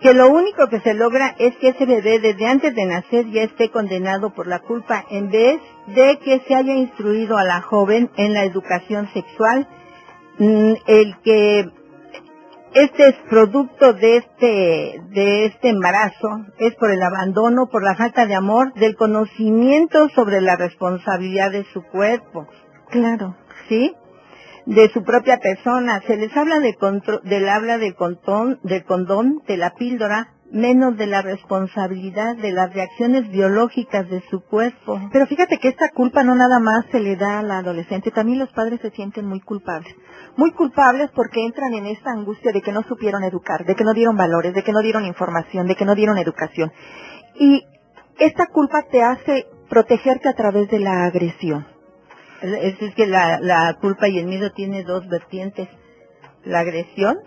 que 0.00 0.14
lo 0.14 0.30
único 0.30 0.66
que 0.68 0.80
se 0.80 0.94
logra 0.94 1.34
es 1.38 1.54
que 1.56 1.68
ese 1.68 1.84
bebé 1.84 2.20
desde 2.20 2.46
antes 2.46 2.74
de 2.74 2.86
nacer 2.86 3.26
ya 3.30 3.42
esté 3.42 3.70
condenado 3.70 4.30
por 4.30 4.46
la 4.46 4.60
culpa 4.60 5.04
en 5.10 5.30
vez 5.30 5.60
de 5.88 6.18
que 6.18 6.40
se 6.46 6.54
haya 6.54 6.74
instruido 6.74 7.36
a 7.36 7.44
la 7.44 7.60
joven 7.60 8.10
en 8.16 8.32
la 8.32 8.44
educación 8.44 9.10
sexual, 9.12 9.68
mm, 10.38 10.72
el 10.86 11.16
que 11.22 11.66
este 12.74 13.08
es 13.08 13.14
producto 13.28 13.92
de 13.94 14.18
este, 14.18 15.00
de 15.10 15.46
este 15.46 15.70
embarazo, 15.70 16.46
es 16.58 16.74
por 16.76 16.90
el 16.90 17.02
abandono, 17.02 17.68
por 17.70 17.82
la 17.82 17.96
falta 17.96 18.26
de 18.26 18.34
amor, 18.34 18.72
del 18.74 18.96
conocimiento 18.96 20.08
sobre 20.10 20.40
la 20.40 20.56
responsabilidad 20.56 21.50
de 21.50 21.64
su 21.72 21.82
cuerpo. 21.82 22.46
Claro. 22.90 23.36
¿Sí? 23.68 23.94
de 24.66 24.88
su 24.90 25.02
propia 25.02 25.38
persona. 25.38 26.00
Se 26.06 26.16
les 26.16 26.36
habla 26.36 26.60
de 26.60 26.76
del 27.24 27.48
habla 27.48 27.78
del 27.78 27.94
condón, 27.94 28.60
del 28.62 28.84
condón, 28.84 29.42
de 29.46 29.56
la 29.56 29.74
píldora, 29.74 30.34
menos 30.52 30.96
de 30.96 31.06
la 31.06 31.22
responsabilidad 31.22 32.36
de 32.36 32.52
las 32.52 32.72
reacciones 32.74 33.30
biológicas 33.30 34.08
de 34.08 34.22
su 34.30 34.40
cuerpo. 34.40 35.00
Pero 35.12 35.26
fíjate 35.26 35.58
que 35.58 35.68
esta 35.68 35.90
culpa 35.90 36.24
no 36.24 36.34
nada 36.34 36.58
más 36.58 36.86
se 36.90 37.00
le 37.00 37.16
da 37.16 37.38
a 37.38 37.42
la 37.42 37.58
adolescente, 37.58 38.10
también 38.10 38.38
los 38.38 38.50
padres 38.52 38.80
se 38.80 38.90
sienten 38.90 39.26
muy 39.26 39.40
culpables. 39.40 39.94
Muy 40.36 40.52
culpables 40.52 41.10
porque 41.14 41.44
entran 41.44 41.74
en 41.74 41.86
esta 41.86 42.10
angustia 42.10 42.52
de 42.52 42.62
que 42.62 42.72
no 42.72 42.82
supieron 42.82 43.22
educar, 43.24 43.64
de 43.64 43.74
que 43.74 43.84
no 43.84 43.94
dieron 43.94 44.16
valores, 44.16 44.54
de 44.54 44.62
que 44.62 44.72
no 44.72 44.80
dieron 44.80 45.04
información, 45.04 45.66
de 45.66 45.76
que 45.76 45.84
no 45.84 45.94
dieron 45.94 46.18
educación. 46.18 46.72
Y 47.38 47.64
esta 48.18 48.46
culpa 48.46 48.82
te 48.90 49.02
hace 49.02 49.46
protegerte 49.68 50.28
a 50.28 50.34
través 50.34 50.68
de 50.68 50.80
la 50.80 51.04
agresión. 51.04 51.66
Es, 52.42 52.80
es 52.80 52.94
que 52.94 53.06
la, 53.06 53.38
la 53.40 53.76
culpa 53.80 54.08
y 54.08 54.18
el 54.18 54.26
miedo 54.26 54.50
tiene 54.52 54.82
dos 54.82 55.06
vertientes. 55.08 55.68
La 56.44 56.60
agresión 56.60 57.18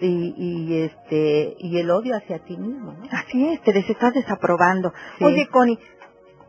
y, 0.00 0.34
y 0.36 0.82
este 0.82 1.56
y 1.58 1.78
el 1.78 1.90
odio 1.90 2.16
hacia 2.16 2.38
ti 2.40 2.56
mismo. 2.56 2.92
¿no? 2.92 3.04
Así 3.10 3.48
es, 3.48 3.62
te 3.62 3.72
les 3.72 3.88
estás 3.88 4.14
desaprobando. 4.14 4.92
Oye, 5.20 5.48
Connie, 5.48 5.78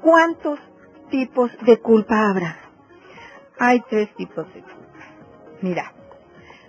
¿cuántos 0.01 0.59
tipos 1.09 1.51
de 1.65 1.77
culpa 1.79 2.29
habrá? 2.29 2.57
Hay 3.59 3.81
tres 3.89 4.13
tipos 4.15 4.47
de 4.53 4.61
culpa. 4.61 4.79
Mira, 5.61 5.93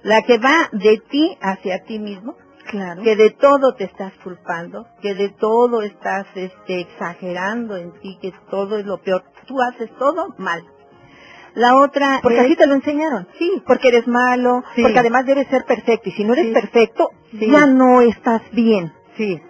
la 0.02 0.22
que 0.22 0.38
va 0.38 0.68
de 0.72 0.98
ti 1.10 1.36
hacia 1.40 1.84
ti 1.84 1.98
mismo, 1.98 2.36
claro. 2.68 3.02
que 3.02 3.16
de 3.16 3.30
todo 3.30 3.74
te 3.74 3.84
estás 3.84 4.12
culpando, 4.24 4.86
que 5.02 5.14
de 5.14 5.28
todo 5.30 5.82
estás 5.82 6.26
este, 6.34 6.80
exagerando 6.80 7.76
en 7.76 7.92
ti, 8.00 8.18
que 8.20 8.32
todo 8.50 8.78
es 8.78 8.86
lo 8.86 8.98
peor. 8.98 9.22
Tú 9.46 9.60
haces 9.60 9.90
todo 9.98 10.34
mal. 10.38 10.64
La 11.54 11.76
otra 11.76 12.20
Porque 12.22 12.38
es- 12.38 12.44
así 12.46 12.56
te 12.56 12.66
lo 12.66 12.74
enseñaron. 12.74 13.26
Sí, 13.38 13.62
Porque 13.66 13.88
eres 13.88 14.06
malo, 14.06 14.62
Sí. 14.74 14.82
porque 14.82 14.98
además 14.98 15.26
debes 15.26 15.48
ser 15.48 15.64
perfecto. 15.64 16.08
Y 16.08 16.12
si 16.12 16.24
no 16.24 16.32
eres 16.34 16.46
Sí. 16.48 16.52
perfecto, 16.52 17.10
Sí. 17.38 17.50
ya 17.50 17.66
no 17.66 18.00
estás 18.00 18.42
bien. 18.52 18.92
sí. 19.16 19.40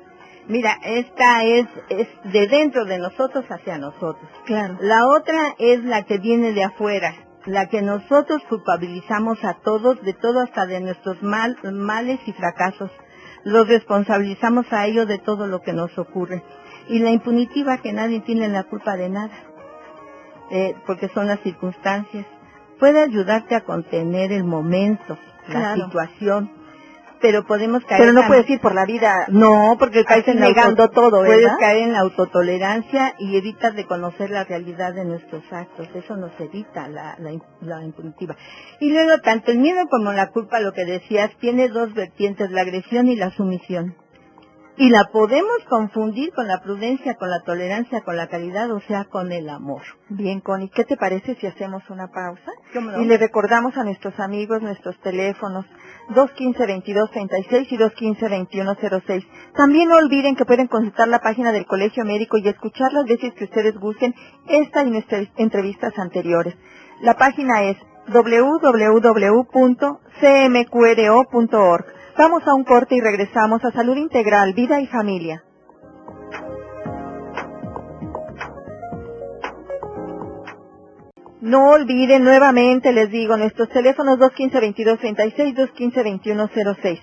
Mira, 0.48 0.78
esta 0.82 1.44
es, 1.44 1.66
es 1.90 2.08
de 2.24 2.48
dentro 2.48 2.84
de 2.84 2.98
nosotros 2.98 3.44
hacia 3.48 3.78
nosotros. 3.78 4.28
Claro. 4.46 4.78
La 4.80 5.06
otra 5.06 5.54
es 5.60 5.84
la 5.84 6.02
que 6.02 6.18
viene 6.18 6.52
de 6.52 6.64
afuera, 6.64 7.14
la 7.46 7.66
que 7.68 7.82
nosotros 7.82 8.42
culpabilizamos 8.48 9.38
a 9.44 9.54
todos, 9.62 10.02
de 10.02 10.12
todo 10.12 10.40
hasta 10.40 10.66
de 10.66 10.80
nuestros 10.80 11.22
mal, 11.22 11.56
males 11.72 12.18
y 12.26 12.32
fracasos. 12.32 12.90
Los 13.44 13.68
responsabilizamos 13.68 14.66
a 14.72 14.86
ellos 14.86 15.06
de 15.06 15.18
todo 15.18 15.46
lo 15.46 15.60
que 15.60 15.72
nos 15.72 15.96
ocurre. 15.98 16.42
Y 16.88 16.98
la 16.98 17.10
impunitiva 17.10 17.78
que 17.78 17.92
nadie 17.92 18.18
tiene 18.20 18.48
la 18.48 18.64
culpa 18.64 18.96
de 18.96 19.08
nada, 19.08 19.30
eh, 20.50 20.74
porque 20.86 21.08
son 21.08 21.26
las 21.26 21.40
circunstancias. 21.40 22.26
Puede 22.78 23.02
ayudarte 23.02 23.54
a 23.54 23.60
contener 23.62 24.32
el 24.32 24.44
momento, 24.44 25.18
la 25.48 25.74
situación, 25.84 26.50
pero 27.20 27.44
podemos 27.44 27.84
caer 27.84 28.00
Pero 28.00 28.12
no 28.14 28.26
puedes 28.26 28.48
ir 28.48 28.60
por 28.60 28.74
la 28.74 28.86
vida 28.86 29.26
no, 29.28 29.76
porque 29.78 30.04
caes 30.04 30.26
en 30.28 30.40
negando 30.40 30.84
auto- 30.84 30.94
todo, 30.94 31.24
Puedes 31.24 31.52
caer 31.58 31.82
en 31.82 31.92
la 31.92 32.00
autotolerancia 32.00 33.14
y 33.18 33.36
evitas 33.36 33.74
de 33.74 33.84
conocer 33.84 34.30
la 34.30 34.44
realidad 34.44 34.94
de 34.94 35.04
nuestros 35.04 35.42
actos. 35.52 35.88
Eso 35.94 36.16
nos 36.16 36.30
evita 36.40 36.88
la, 36.88 37.16
la, 37.18 37.32
la 37.60 37.84
impunitiva. 37.84 38.36
Y 38.80 38.90
luego, 38.90 39.18
tanto 39.22 39.50
el 39.50 39.58
miedo 39.58 39.86
como 39.90 40.12
la 40.12 40.30
culpa, 40.30 40.60
lo 40.60 40.72
que 40.72 40.86
decías, 40.86 41.30
tiene 41.40 41.68
dos 41.68 41.92
vertientes, 41.92 42.50
la 42.50 42.62
agresión 42.62 43.08
y 43.08 43.16
la 43.16 43.30
sumisión. 43.30 43.94
Y 44.76 44.88
la 44.88 45.04
podemos 45.12 45.58
confundir 45.68 46.32
con 46.32 46.46
la 46.48 46.62
prudencia, 46.62 47.16
con 47.16 47.28
la 47.28 47.42
tolerancia, 47.42 48.00
con 48.02 48.16
la 48.16 48.28
caridad, 48.28 48.70
o 48.72 48.80
sea, 48.80 49.04
con 49.04 49.30
el 49.30 49.48
amor. 49.48 49.82
Bien, 50.08 50.40
Connie, 50.40 50.70
¿qué 50.70 50.84
te 50.84 50.96
parece 50.96 51.34
si 51.34 51.46
hacemos 51.46 51.82
una 51.90 52.08
pausa? 52.08 52.52
Y 52.98 53.04
le 53.04 53.18
recordamos 53.18 53.76
a 53.76 53.84
nuestros 53.84 54.18
amigos 54.18 54.62
nuestros 54.62 54.98
teléfonos 55.00 55.66
215-2236 56.10 57.66
y 57.70 57.78
215-2106. 57.78 59.26
También 59.54 59.88
no 59.88 59.96
olviden 59.96 60.34
que 60.36 60.44
pueden 60.46 60.68
consultar 60.68 61.08
la 61.08 61.20
página 61.20 61.52
del 61.52 61.66
Colegio 61.66 62.04
Médico 62.04 62.38
y 62.38 62.48
escuchar 62.48 62.92
las 62.92 63.04
veces 63.04 63.34
que 63.34 63.44
ustedes 63.44 63.76
gusten 63.78 64.14
esta 64.48 64.82
y 64.84 64.90
nuestras 64.90 65.28
entrevistas 65.36 65.92
anteriores. 65.98 66.54
La 67.02 67.14
página 67.14 67.64
es 67.64 67.76
www.cmqro.org. 68.08 68.80
Vamos 72.22 72.46
a 72.46 72.52
un 72.52 72.64
corte 72.64 72.96
y 72.96 73.00
regresamos 73.00 73.64
a 73.64 73.70
Salud 73.70 73.96
Integral, 73.96 74.52
Vida 74.52 74.78
y 74.78 74.86
Familia. 74.88 75.42
No 81.40 81.70
olviden 81.70 82.22
nuevamente, 82.22 82.92
les 82.92 83.10
digo, 83.10 83.38
nuestros 83.38 83.70
teléfonos 83.70 84.18
215-2236, 84.18 85.72
215-2106. 85.74 87.00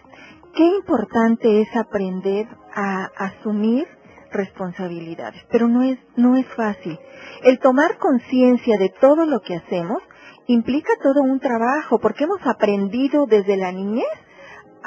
Qué 0.54 0.64
importante 0.64 1.62
es 1.62 1.76
aprender 1.76 2.46
a 2.76 3.10
asumir 3.18 3.88
responsabilidades, 4.32 5.42
pero 5.50 5.68
no 5.68 5.82
es, 5.82 5.98
no 6.16 6.38
es 6.38 6.46
fácil. 6.56 7.00
El 7.42 7.58
tomar 7.58 7.98
conciencia 7.98 8.78
de 8.78 8.94
todo 9.02 9.26
lo 9.26 9.42
que 9.42 9.56
hacemos 9.56 9.98
implica 10.46 10.94
todo 11.02 11.24
un 11.24 11.40
trabajo, 11.40 11.98
porque 11.98 12.26
hemos 12.26 12.46
aprendido 12.46 13.26
desde 13.26 13.58
la 13.58 13.72
niñez 13.72 14.06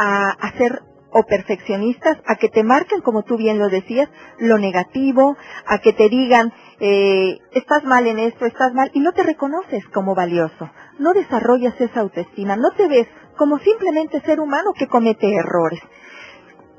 a, 0.01 0.53
ser 0.57 0.83
o 1.13 1.25
perfeccionistas, 1.25 2.19
a 2.27 2.37
que 2.37 2.49
te 2.49 2.63
marquen, 2.63 3.01
como 3.01 3.23
tú 3.23 3.37
bien 3.37 3.59
lo 3.59 3.69
decías, 3.69 4.09
lo 4.39 4.59
negativo, 4.59 5.37
a 5.67 5.79
que 5.79 5.93
te 5.93 6.09
digan, 6.09 6.53
eh, 6.79 7.39
estás 7.53 7.85
mal 7.85 8.07
en 8.07 8.19
esto, 8.21 8.47
estás 8.47 8.73
mal, 8.73 8.91
y 8.95 9.01
no 9.01 9.13
te 9.13 9.25
reconoces 9.25 9.85
como 9.93 10.15
valioso, 10.15 10.71
no 10.99 11.13
desarrollas 11.13 11.79
esa 11.81 12.01
autoestima, 12.01 12.57
no 12.57 12.71
te 12.77 12.89
ves 12.89 13.09
como 13.37 13.59
simplemente 13.59 14.21
ser 14.21 14.41
humano 14.41 14.73
que 14.79 14.87
comete 14.87 15.35
errores. 15.35 15.81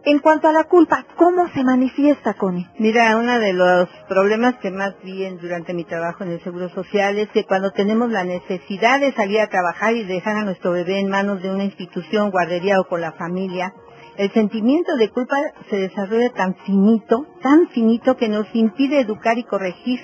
En 0.04 0.18
cuanto 0.18 0.48
a 0.48 0.52
la 0.52 0.64
culpa, 0.64 1.06
¿cómo 1.16 1.48
se 1.54 1.64
manifiesta, 1.64 2.34
Connie? 2.34 2.68
Mira, 2.80 3.16
uno 3.18 3.38
de 3.38 3.54
los 3.54 3.88
problemas 4.10 4.56
que 4.56 4.72
más 4.72 4.96
vi 5.04 5.30
durante 5.40 5.76
mi 5.76 5.84
trabajo 5.84 6.24
en 6.24 6.32
el 6.32 6.44
Seguro 6.44 6.70
Social 6.70 7.20
es 7.20 7.30
que 7.30 7.46
cuando 7.46 7.70
tenemos 7.70 8.10
la 8.10 8.24
necesidad 8.24 9.00
de 9.00 9.14
salir 9.14 9.40
a 9.40 9.50
trabajar 9.50 9.96
y 9.96 10.04
dejar 10.04 10.38
a 10.38 10.44
nuestro 10.44 10.72
bebé 10.72 11.00
en 11.00 11.10
manos 11.10 11.44
de 11.44 11.52
una 11.52 11.66
institución, 11.66 12.32
guardería 12.32 12.80
o 12.80 12.88
con 12.88 13.00
la 13.00 13.12
familia, 13.12 13.74
el 14.18 14.32
sentimiento 14.34 14.96
de 14.98 15.10
culpa 15.12 15.36
se 15.70 15.76
desarrolla 15.76 16.32
tan 16.32 16.56
finito, 16.66 17.28
tan 17.44 17.70
finito 17.70 18.18
que 18.18 18.28
nos 18.28 18.48
impide 18.54 19.02
educar 19.02 19.38
y 19.38 19.44
corregir, 19.44 20.00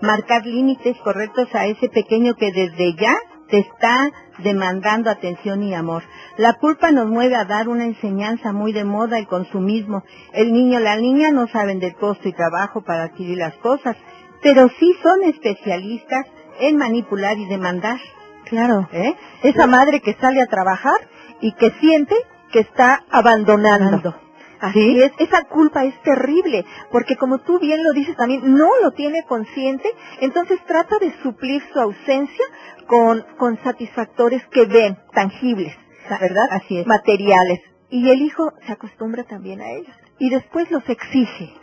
marcar 0.00 0.46
límites 0.46 0.96
correctos 0.98 1.48
a 1.54 1.66
ese 1.66 1.88
pequeño 1.88 2.34
que 2.34 2.52
desde 2.52 2.94
ya 2.94 3.16
te 3.50 3.58
está 3.58 4.10
demandando 4.38 5.10
atención 5.10 5.62
y 5.62 5.74
amor. 5.74 6.02
La 6.36 6.54
culpa 6.54 6.90
nos 6.92 7.06
mueve 7.08 7.36
a 7.36 7.44
dar 7.44 7.68
una 7.68 7.84
enseñanza 7.84 8.52
muy 8.52 8.72
de 8.72 8.84
moda, 8.84 9.18
el 9.18 9.26
consumismo. 9.26 10.04
El 10.32 10.52
niño, 10.52 10.80
la 10.80 10.96
niña 10.96 11.30
no 11.30 11.46
saben 11.48 11.80
del 11.80 11.94
costo 11.94 12.28
y 12.28 12.32
trabajo 12.32 12.82
para 12.82 13.04
adquirir 13.04 13.38
las 13.38 13.54
cosas, 13.56 13.96
pero 14.42 14.68
sí 14.78 14.94
son 15.02 15.22
especialistas 15.24 16.26
en 16.60 16.76
manipular 16.76 17.36
y 17.38 17.46
demandar. 17.46 17.98
Claro, 18.44 18.88
¿eh? 18.92 19.14
Esa 19.42 19.66
madre 19.66 20.00
que 20.00 20.14
sale 20.14 20.40
a 20.40 20.46
trabajar 20.46 21.00
y 21.40 21.52
que 21.52 21.70
siente 21.80 22.14
que 22.52 22.60
está 22.60 23.04
abandonando. 23.10 24.14
Así 24.60 25.00
es, 25.00 25.12
esa 25.18 25.44
culpa 25.44 25.84
es 25.84 25.94
terrible, 26.02 26.66
porque 26.92 27.16
como 27.16 27.38
tú 27.38 27.58
bien 27.58 27.82
lo 27.82 27.92
dices 27.92 28.14
también, 28.16 28.42
no 28.54 28.68
lo 28.82 28.90
tiene 28.92 29.24
consciente, 29.24 29.88
entonces 30.20 30.58
trata 30.66 30.98
de 30.98 31.14
suplir 31.22 31.62
su 31.72 31.80
ausencia 31.80 32.44
con, 32.86 33.24
con 33.38 33.58
satisfactores 33.62 34.46
que 34.48 34.66
ven, 34.66 34.98
tangibles, 35.14 35.74
¿verdad? 36.20 36.48
Así 36.50 36.78
es. 36.78 36.86
Materiales. 36.86 37.60
Y 37.88 38.10
el 38.10 38.20
hijo 38.20 38.52
se 38.66 38.72
acostumbra 38.72 39.24
también 39.24 39.62
a 39.62 39.70
ellos. 39.70 39.94
Y 40.18 40.28
después 40.28 40.70
los 40.70 40.86
exige. 40.88 41.54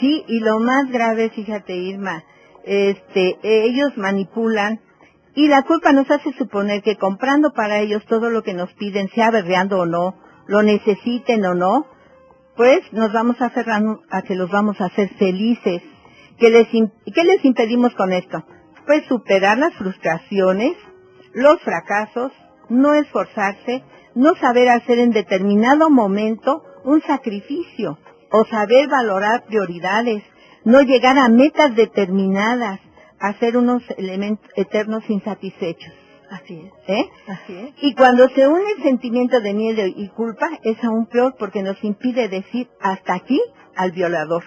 Sí, 0.00 0.24
y 0.26 0.40
lo 0.40 0.58
más 0.58 0.90
grave, 0.90 1.30
fíjate 1.30 1.74
Irma, 1.76 2.24
este, 2.64 3.38
ellos 3.42 3.96
manipulan 3.96 4.80
y 5.34 5.46
la 5.48 5.62
culpa 5.62 5.92
nos 5.92 6.10
hace 6.10 6.32
suponer 6.32 6.82
que 6.82 6.96
comprando 6.96 7.52
para 7.52 7.78
ellos 7.78 8.04
todo 8.06 8.30
lo 8.30 8.42
que 8.42 8.54
nos 8.54 8.72
piden, 8.74 9.08
sea 9.14 9.30
berreando 9.30 9.78
o 9.78 9.86
no, 9.86 10.16
lo 10.46 10.62
necesiten 10.62 11.44
o 11.44 11.54
no, 11.54 11.86
pues 12.60 12.92
nos 12.92 13.10
vamos 13.10 13.40
a 13.40 13.46
aferrar 13.46 13.82
a 14.10 14.20
que 14.20 14.34
los 14.34 14.50
vamos 14.50 14.78
a 14.82 14.84
hacer 14.84 15.08
felices. 15.14 15.80
¿Qué 16.38 16.50
les, 16.50 16.68
¿Qué 16.68 17.24
les 17.24 17.42
impedimos 17.42 17.94
con 17.94 18.12
esto? 18.12 18.44
Pues 18.84 19.02
superar 19.06 19.56
las 19.56 19.72
frustraciones, 19.76 20.72
los 21.32 21.58
fracasos, 21.62 22.32
no 22.68 22.92
esforzarse, 22.92 23.82
no 24.14 24.34
saber 24.34 24.68
hacer 24.68 24.98
en 24.98 25.10
determinado 25.12 25.88
momento 25.88 26.62
un 26.84 27.00
sacrificio 27.00 27.98
o 28.30 28.44
saber 28.44 28.88
valorar 28.88 29.46
prioridades, 29.46 30.22
no 30.66 30.82
llegar 30.82 31.16
a 31.16 31.30
metas 31.30 31.74
determinadas, 31.74 32.78
hacer 33.20 33.56
unos 33.56 33.82
elementos 33.96 34.50
eternos 34.54 35.08
insatisfechos. 35.08 35.94
Así 36.30 36.60
es. 36.60 36.72
¿Eh? 36.88 37.10
Así 37.26 37.56
es. 37.56 37.74
Y 37.82 37.94
cuando 37.94 38.28
se 38.28 38.46
une 38.46 38.64
el 38.76 38.82
sentimiento 38.82 39.40
de 39.40 39.52
miedo 39.52 39.82
y 39.84 40.08
culpa, 40.10 40.48
es 40.62 40.82
aún 40.84 41.06
peor 41.06 41.34
porque 41.38 41.62
nos 41.62 41.82
impide 41.82 42.28
decir 42.28 42.68
hasta 42.80 43.14
aquí 43.14 43.40
al 43.76 43.90
violador. 43.92 44.44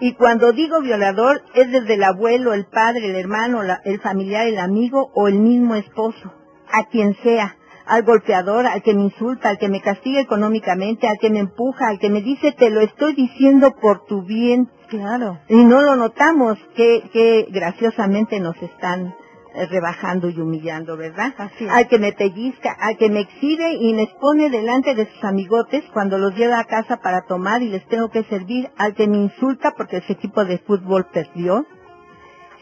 Y 0.00 0.14
cuando 0.14 0.52
digo 0.52 0.80
violador, 0.80 1.42
es 1.54 1.70
desde 1.70 1.94
el 1.94 2.04
abuelo, 2.04 2.54
el 2.54 2.66
padre, 2.66 3.06
el 3.06 3.16
hermano, 3.16 3.60
el 3.84 4.00
familiar, 4.00 4.46
el 4.46 4.58
amigo 4.58 5.10
o 5.14 5.28
el 5.28 5.40
mismo 5.40 5.74
esposo, 5.74 6.32
a 6.72 6.84
quien 6.84 7.16
sea, 7.22 7.56
al 7.84 8.04
golpeador, 8.04 8.66
al 8.66 8.82
que 8.82 8.94
me 8.94 9.02
insulta, 9.02 9.48
al 9.48 9.58
que 9.58 9.68
me 9.68 9.80
castiga 9.80 10.20
económicamente, 10.20 11.08
al 11.08 11.18
que 11.18 11.30
me 11.30 11.40
empuja, 11.40 11.88
al 11.88 11.98
que 11.98 12.10
me 12.10 12.22
dice 12.22 12.52
te 12.52 12.70
lo 12.70 12.80
estoy 12.80 13.14
diciendo 13.14 13.74
por 13.80 14.04
tu 14.06 14.22
bien. 14.22 14.70
Claro. 14.88 15.38
Y 15.48 15.64
no 15.64 15.82
lo 15.82 15.96
notamos, 15.96 16.58
que, 16.76 17.02
que 17.12 17.46
graciosamente 17.50 18.38
nos 18.40 18.56
están 18.62 19.14
rebajando 19.54 20.28
y 20.28 20.40
humillando, 20.40 20.96
¿verdad? 20.96 21.34
Así 21.38 21.66
Al 21.68 21.88
que 21.88 21.98
me 21.98 22.12
pellizca, 22.12 22.76
al 22.78 22.96
que 22.96 23.08
me 23.08 23.20
exhibe 23.20 23.74
y 23.74 23.94
me 23.94 24.02
expone 24.02 24.50
delante 24.50 24.94
de 24.94 25.06
sus 25.06 25.24
amigotes 25.24 25.84
cuando 25.92 26.18
los 26.18 26.34
lleva 26.34 26.58
a 26.58 26.64
casa 26.64 26.98
para 26.98 27.22
tomar 27.22 27.62
y 27.62 27.68
les 27.68 27.86
tengo 27.88 28.10
que 28.10 28.24
servir, 28.24 28.70
al 28.76 28.94
que 28.94 29.08
me 29.08 29.16
insulta 29.16 29.72
porque 29.76 29.98
ese 29.98 30.12
equipo 30.12 30.44
de 30.44 30.58
fútbol 30.58 31.06
perdió, 31.12 31.66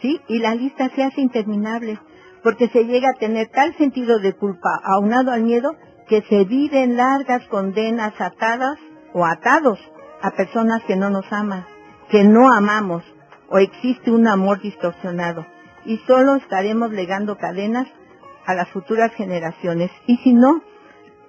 ¿sí? 0.01 0.21
Y 0.29 0.39
la 0.39 0.55
lista 0.55 0.91
se 0.95 1.03
hace 1.03 1.21
interminable, 1.21 1.99
porque 2.43 2.69
se 2.69 2.85
llega 2.85 3.11
a 3.11 3.19
tener 3.19 3.49
tal 3.49 3.77
sentido 3.77 4.19
de 4.19 4.35
culpa 4.35 4.81
aunado 4.85 5.33
al 5.33 5.43
miedo 5.43 5.75
que 6.09 6.23
se 6.23 6.45
viven 6.45 6.97
largas 6.97 7.45
condenas 7.49 8.15
atadas 8.21 8.79
o 9.13 9.25
atados 9.25 9.79
a 10.23 10.31
personas 10.31 10.83
que 10.85 10.97
no 10.97 11.11
nos 11.11 11.31
aman, 11.33 11.65
que 12.11 12.25
no 12.25 12.53
amamos, 12.53 13.03
o 13.49 13.59
existe 13.59 14.11
un 14.11 14.27
amor 14.27 14.61
distorsionado 14.61 15.47
y 15.87 15.99
solo 16.07 16.37
estaremos 16.37 16.91
legando 16.91 17.39
cadenas 17.39 17.87
a 18.45 18.55
las 18.55 18.69
futuras 18.71 19.13
generaciones. 19.15 19.91
Y 20.07 20.17
si 20.19 20.33
no, 20.33 20.63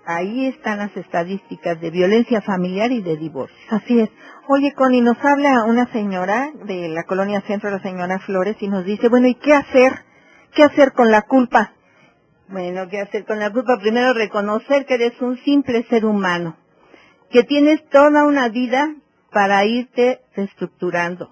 ahí 0.06 0.48
están 0.48 0.80
las 0.80 0.96
estadísticas 0.98 1.80
de 1.80 1.92
violencia 1.92 2.42
familiar 2.42 2.92
y 2.92 3.02
de 3.02 3.18
divorcio. 3.18 3.58
Así 3.70 4.00
es. 4.00 4.10
Oye, 4.48 4.74
Connie, 4.74 5.02
nos 5.02 5.18
habla 5.24 5.66
una 5.66 5.92
señora 5.92 6.52
de 6.66 6.90
la 6.90 7.04
colonia 7.04 7.42
centro, 7.42 7.70
la 7.70 7.82
señora 7.82 8.20
Flores, 8.20 8.58
y 8.60 8.68
nos 8.68 8.86
dice, 8.86 9.10
bueno, 9.10 9.28
¿y 9.28 9.36
qué 9.36 9.54
hacer? 9.54 9.94
¿Qué 10.54 10.64
hacer 10.64 10.94
con 10.94 11.12
la 11.12 11.24
culpa? 11.24 11.74
Bueno, 12.50 12.88
¿qué 12.90 13.02
hacer 13.02 13.26
con 13.26 13.40
la 13.40 13.52
culpa? 13.52 13.78
Primero 13.80 14.14
reconocer 14.14 14.86
que 14.86 14.96
eres 14.96 15.22
un 15.22 15.38
simple 15.44 15.86
ser 15.90 16.06
humano, 16.06 16.56
que 17.30 17.44
tienes 17.44 17.88
toda 17.90 18.26
una 18.26 18.48
vida 18.48 18.96
para 19.32 19.66
irte 19.66 20.22
reestructurando. 20.36 21.30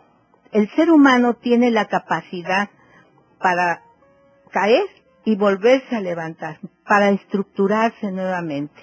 El 0.51 0.69
ser 0.75 0.91
humano 0.91 1.35
tiene 1.35 1.71
la 1.71 1.85
capacidad 1.85 2.69
para 3.45 3.83
caer 4.49 4.87
y 5.23 5.35
volverse 5.35 5.95
a 5.95 6.01
levantar, 6.01 6.57
para 6.83 7.11
estructurarse 7.11 8.11
nuevamente. 8.11 8.73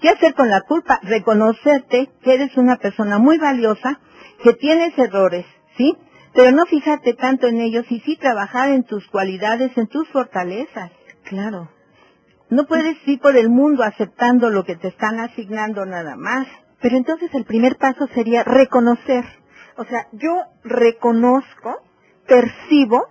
¿Qué 0.00 0.08
hacer 0.08 0.32
con 0.32 0.48
la 0.48 0.62
culpa? 0.62 0.98
Reconocerte 1.02 2.08
que 2.22 2.32
eres 2.32 2.56
una 2.56 2.76
persona 2.76 3.18
muy 3.18 3.36
valiosa, 3.36 4.00
que 4.42 4.54
tienes 4.54 4.98
errores, 4.98 5.44
¿sí? 5.76 5.94
Pero 6.32 6.52
no 6.52 6.64
fijarte 6.64 7.12
tanto 7.12 7.48
en 7.48 7.60
ellos 7.60 7.84
y 7.90 8.00
sí 8.00 8.16
trabajar 8.16 8.70
en 8.70 8.84
tus 8.84 9.06
cualidades, 9.08 9.76
en 9.76 9.88
tus 9.88 10.08
fortalezas. 10.08 10.90
Claro. 11.24 11.68
No 12.48 12.64
puedes 12.64 12.96
ir 13.06 13.20
por 13.20 13.36
el 13.36 13.50
mundo 13.50 13.82
aceptando 13.82 14.48
lo 14.48 14.64
que 14.64 14.76
te 14.76 14.88
están 14.88 15.20
asignando 15.20 15.84
nada 15.84 16.16
más. 16.16 16.46
Pero 16.80 16.96
entonces 16.96 17.28
el 17.34 17.44
primer 17.44 17.76
paso 17.76 18.06
sería 18.14 18.42
reconocer. 18.42 19.26
O 19.76 19.84
sea, 19.84 20.06
yo 20.12 20.44
reconozco, 20.64 21.76
percibo 22.26 23.06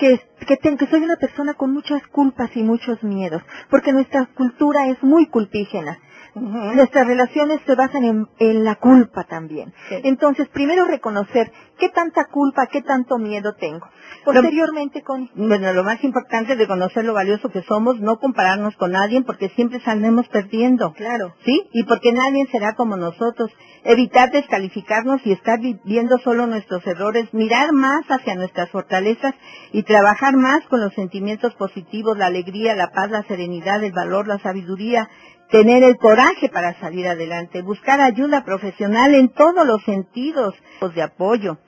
que, 0.00 0.18
que, 0.46 0.86
soy 0.86 1.02
una 1.02 1.16
persona 1.16 1.54
con 1.54 1.72
muchas 1.72 2.04
culpas 2.08 2.50
y 2.56 2.62
muchos 2.62 3.02
miedos, 3.02 3.42
porque 3.68 3.92
nuestra 3.92 4.26
cultura 4.34 4.88
es 4.88 5.02
muy 5.02 5.26
culpígena. 5.26 5.98
Nuestras 6.34 7.06
relaciones 7.06 7.60
se 7.66 7.74
basan 7.74 8.28
en, 8.38 8.64
la 8.64 8.76
culpa 8.76 9.24
también. 9.24 9.72
Entonces, 9.90 10.48
primero 10.48 10.84
reconocer 10.84 11.50
qué 11.78 11.88
tanta 11.88 12.26
culpa, 12.26 12.66
qué 12.66 12.82
tanto 12.82 13.18
miedo 13.18 13.54
tengo. 13.54 13.86
Posteriormente 14.24 15.02
con... 15.02 15.30
Bueno, 15.34 15.72
lo 15.72 15.82
más 15.82 16.02
importante 16.04 16.52
es 16.52 16.58
reconocer 16.58 17.04
lo 17.04 17.14
valioso 17.14 17.48
que 17.48 17.62
somos, 17.62 18.00
no 18.00 18.18
compararnos 18.18 18.76
con 18.76 18.92
nadie 18.92 19.22
porque 19.22 19.48
siempre 19.50 19.80
saldremos 19.80 20.28
perdiendo. 20.28 20.92
Claro. 20.92 21.34
¿Sí? 21.44 21.68
Y 21.72 21.84
porque 21.84 22.12
nadie 22.12 22.46
será 22.50 22.74
como 22.74 22.96
nosotros. 22.96 23.50
Evitar 23.82 24.30
descalificarnos 24.30 25.22
y 25.24 25.32
estar 25.32 25.58
viendo 25.84 26.18
solo 26.18 26.46
nuestros 26.46 26.86
errores, 26.86 27.32
mirar 27.32 27.72
más 27.72 28.04
hacia 28.10 28.34
nuestras 28.34 28.68
fortalezas 28.70 29.34
y 29.72 29.84
trabajar 29.84 30.36
más 30.36 30.60
con 30.68 30.80
los 30.82 30.92
sentimientos 30.92 31.54
positivos, 31.54 32.18
la 32.18 32.26
alegría, 32.26 32.74
la 32.74 32.90
paz, 32.90 33.10
la 33.10 33.22
serenidad, 33.22 33.82
el 33.82 33.92
valor, 33.92 34.28
la 34.28 34.38
sabiduría, 34.38 35.08
tener 35.50 35.82
el 35.82 35.96
coraje 35.96 36.48
para 36.48 36.78
salir 36.80 37.06
adelante, 37.08 37.62
buscar 37.62 38.00
ayuda 38.00 38.44
profesional 38.44 39.14
en 39.14 39.28
todos 39.28 39.66
los 39.66 39.82
sentidos 39.84 40.54
de 40.94 41.02
apoyo. 41.02 41.58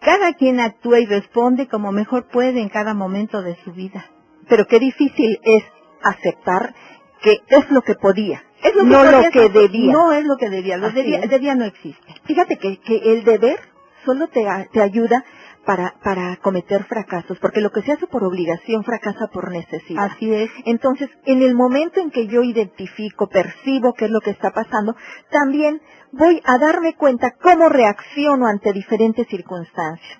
Cada 0.00 0.34
quien 0.34 0.60
actúa 0.60 1.00
y 1.00 1.06
responde 1.06 1.66
como 1.66 1.92
mejor 1.92 2.28
puede 2.28 2.60
en 2.60 2.68
cada 2.68 2.94
momento 2.94 3.42
de 3.42 3.56
su 3.64 3.72
vida. 3.72 4.06
Pero 4.48 4.66
qué 4.66 4.78
difícil 4.78 5.40
es 5.42 5.64
aceptar 6.02 6.74
que 7.22 7.40
es 7.48 7.70
lo 7.70 7.80
que 7.82 7.94
podía. 7.94 8.42
Es 8.62 8.74
lo 8.74 8.84
no 8.84 9.04
lo 9.04 9.30
que 9.30 9.48
debía. 9.48 9.92
No 9.92 10.12
es 10.12 10.24
lo 10.24 10.36
que 10.36 10.50
debía. 10.50 10.76
Lo 10.76 10.90
debía, 10.90 11.20
debía 11.20 11.54
no 11.54 11.64
existe. 11.64 12.14
Fíjate 12.24 12.58
que, 12.58 12.78
que 12.80 12.96
el 13.12 13.24
deber 13.24 13.58
solo 14.04 14.28
te, 14.28 14.46
te 14.72 14.82
ayuda 14.82 15.24
para, 15.64 15.94
para 16.02 16.36
cometer 16.36 16.84
fracasos, 16.84 17.38
porque 17.40 17.60
lo 17.60 17.70
que 17.70 17.82
se 17.82 17.92
hace 17.92 18.06
por 18.06 18.24
obligación 18.24 18.84
fracasa 18.84 19.26
por 19.32 19.50
necesidad. 19.50 20.04
Así 20.04 20.32
es. 20.32 20.50
Entonces, 20.64 21.08
en 21.24 21.42
el 21.42 21.54
momento 21.54 22.00
en 22.00 22.10
que 22.10 22.26
yo 22.26 22.42
identifico, 22.42 23.28
percibo 23.28 23.92
qué 23.94 24.06
es 24.06 24.10
lo 24.10 24.20
que 24.20 24.30
está 24.30 24.50
pasando, 24.52 24.94
también 25.30 25.80
voy 26.12 26.40
a 26.44 26.58
darme 26.58 26.94
cuenta 26.94 27.32
cómo 27.42 27.68
reacciono 27.68 28.46
ante 28.46 28.72
diferentes 28.72 29.26
circunstancias. 29.28 30.18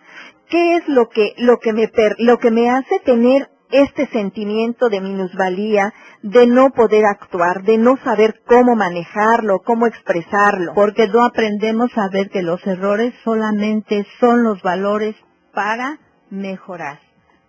¿Qué 0.49 0.77
es 0.77 0.89
lo 0.89 1.09
que, 1.09 1.35
lo 1.39 1.59
que 1.59 1.73
me, 1.73 1.91
lo 2.19 2.39
que 2.39 2.51
me 2.51 2.71
hace 2.71 3.01
tener 3.01 3.49
este 3.71 4.07
sentimiento 4.09 4.89
de 4.89 5.01
minusvalía, 5.01 5.93
de 6.23 6.47
no 6.47 6.71
poder 6.71 7.05
actuar, 7.07 7.63
de 7.65 7.77
no 7.77 7.97
saber 8.05 8.41
cómo 8.47 8.77
manejarlo, 8.77 9.61
cómo 9.65 9.87
expresarlo. 9.87 10.75
Porque 10.75 11.09
no 11.09 11.25
aprendemos 11.25 11.91
a 11.97 12.09
ver 12.09 12.31
que 12.31 12.43
los 12.43 12.65
errores 12.67 13.13
solamente 13.25 14.07
son 14.21 14.45
los 14.45 14.63
valores 14.63 15.17
para 15.55 15.99
mejorar, 16.31 17.01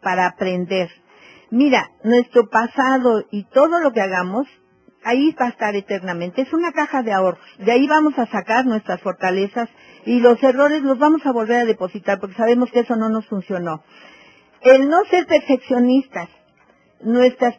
para 0.01 0.27
aprender. 0.27 0.89
Mira, 1.51 1.89
nuestro 2.03 2.49
pasado 2.49 3.23
y 3.31 3.45
todo 3.45 3.79
lo 3.79 3.91
que 3.91 4.01
hagamos, 4.01 4.47
ahí 5.03 5.35
va 5.39 5.47
a 5.47 5.49
estar 5.49 5.75
eternamente. 5.75 6.41
Es 6.41 6.53
una 6.53 6.71
caja 6.71 7.03
de 7.03 7.13
ahorros. 7.13 7.39
De 7.59 7.71
ahí 7.71 7.87
vamos 7.87 8.17
a 8.17 8.25
sacar 8.27 8.65
nuestras 8.65 9.01
fortalezas 9.01 9.69
y 10.05 10.19
los 10.19 10.41
errores 10.43 10.81
los 10.81 10.99
vamos 10.99 11.25
a 11.25 11.31
volver 11.31 11.61
a 11.61 11.65
depositar 11.65 12.19
porque 12.19 12.35
sabemos 12.35 12.71
que 12.71 12.79
eso 12.79 12.95
no 12.95 13.09
nos 13.09 13.25
funcionó. 13.27 13.83
El 14.61 14.89
no 14.89 15.03
ser 15.05 15.27
perfeccionistas, 15.27 16.29
nuestras 17.01 17.55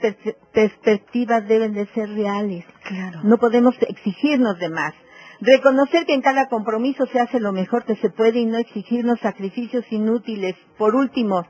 perspectivas 0.52 1.46
deben 1.46 1.72
de 1.72 1.86
ser 1.86 2.08
reales. 2.10 2.64
Claro. 2.82 3.20
No 3.22 3.38
podemos 3.38 3.76
exigirnos 3.80 4.58
de 4.58 4.68
más. 4.68 4.94
Reconocer 5.40 6.06
que 6.06 6.14
en 6.14 6.22
cada 6.22 6.48
compromiso 6.48 7.06
se 7.06 7.20
hace 7.20 7.40
lo 7.40 7.52
mejor 7.52 7.84
que 7.84 7.96
se 7.96 8.10
puede 8.10 8.40
y 8.40 8.46
no 8.46 8.58
exigirnos 8.58 9.20
sacrificios 9.20 9.84
inútiles. 9.90 10.56
Por 10.78 10.94
último, 10.94 11.46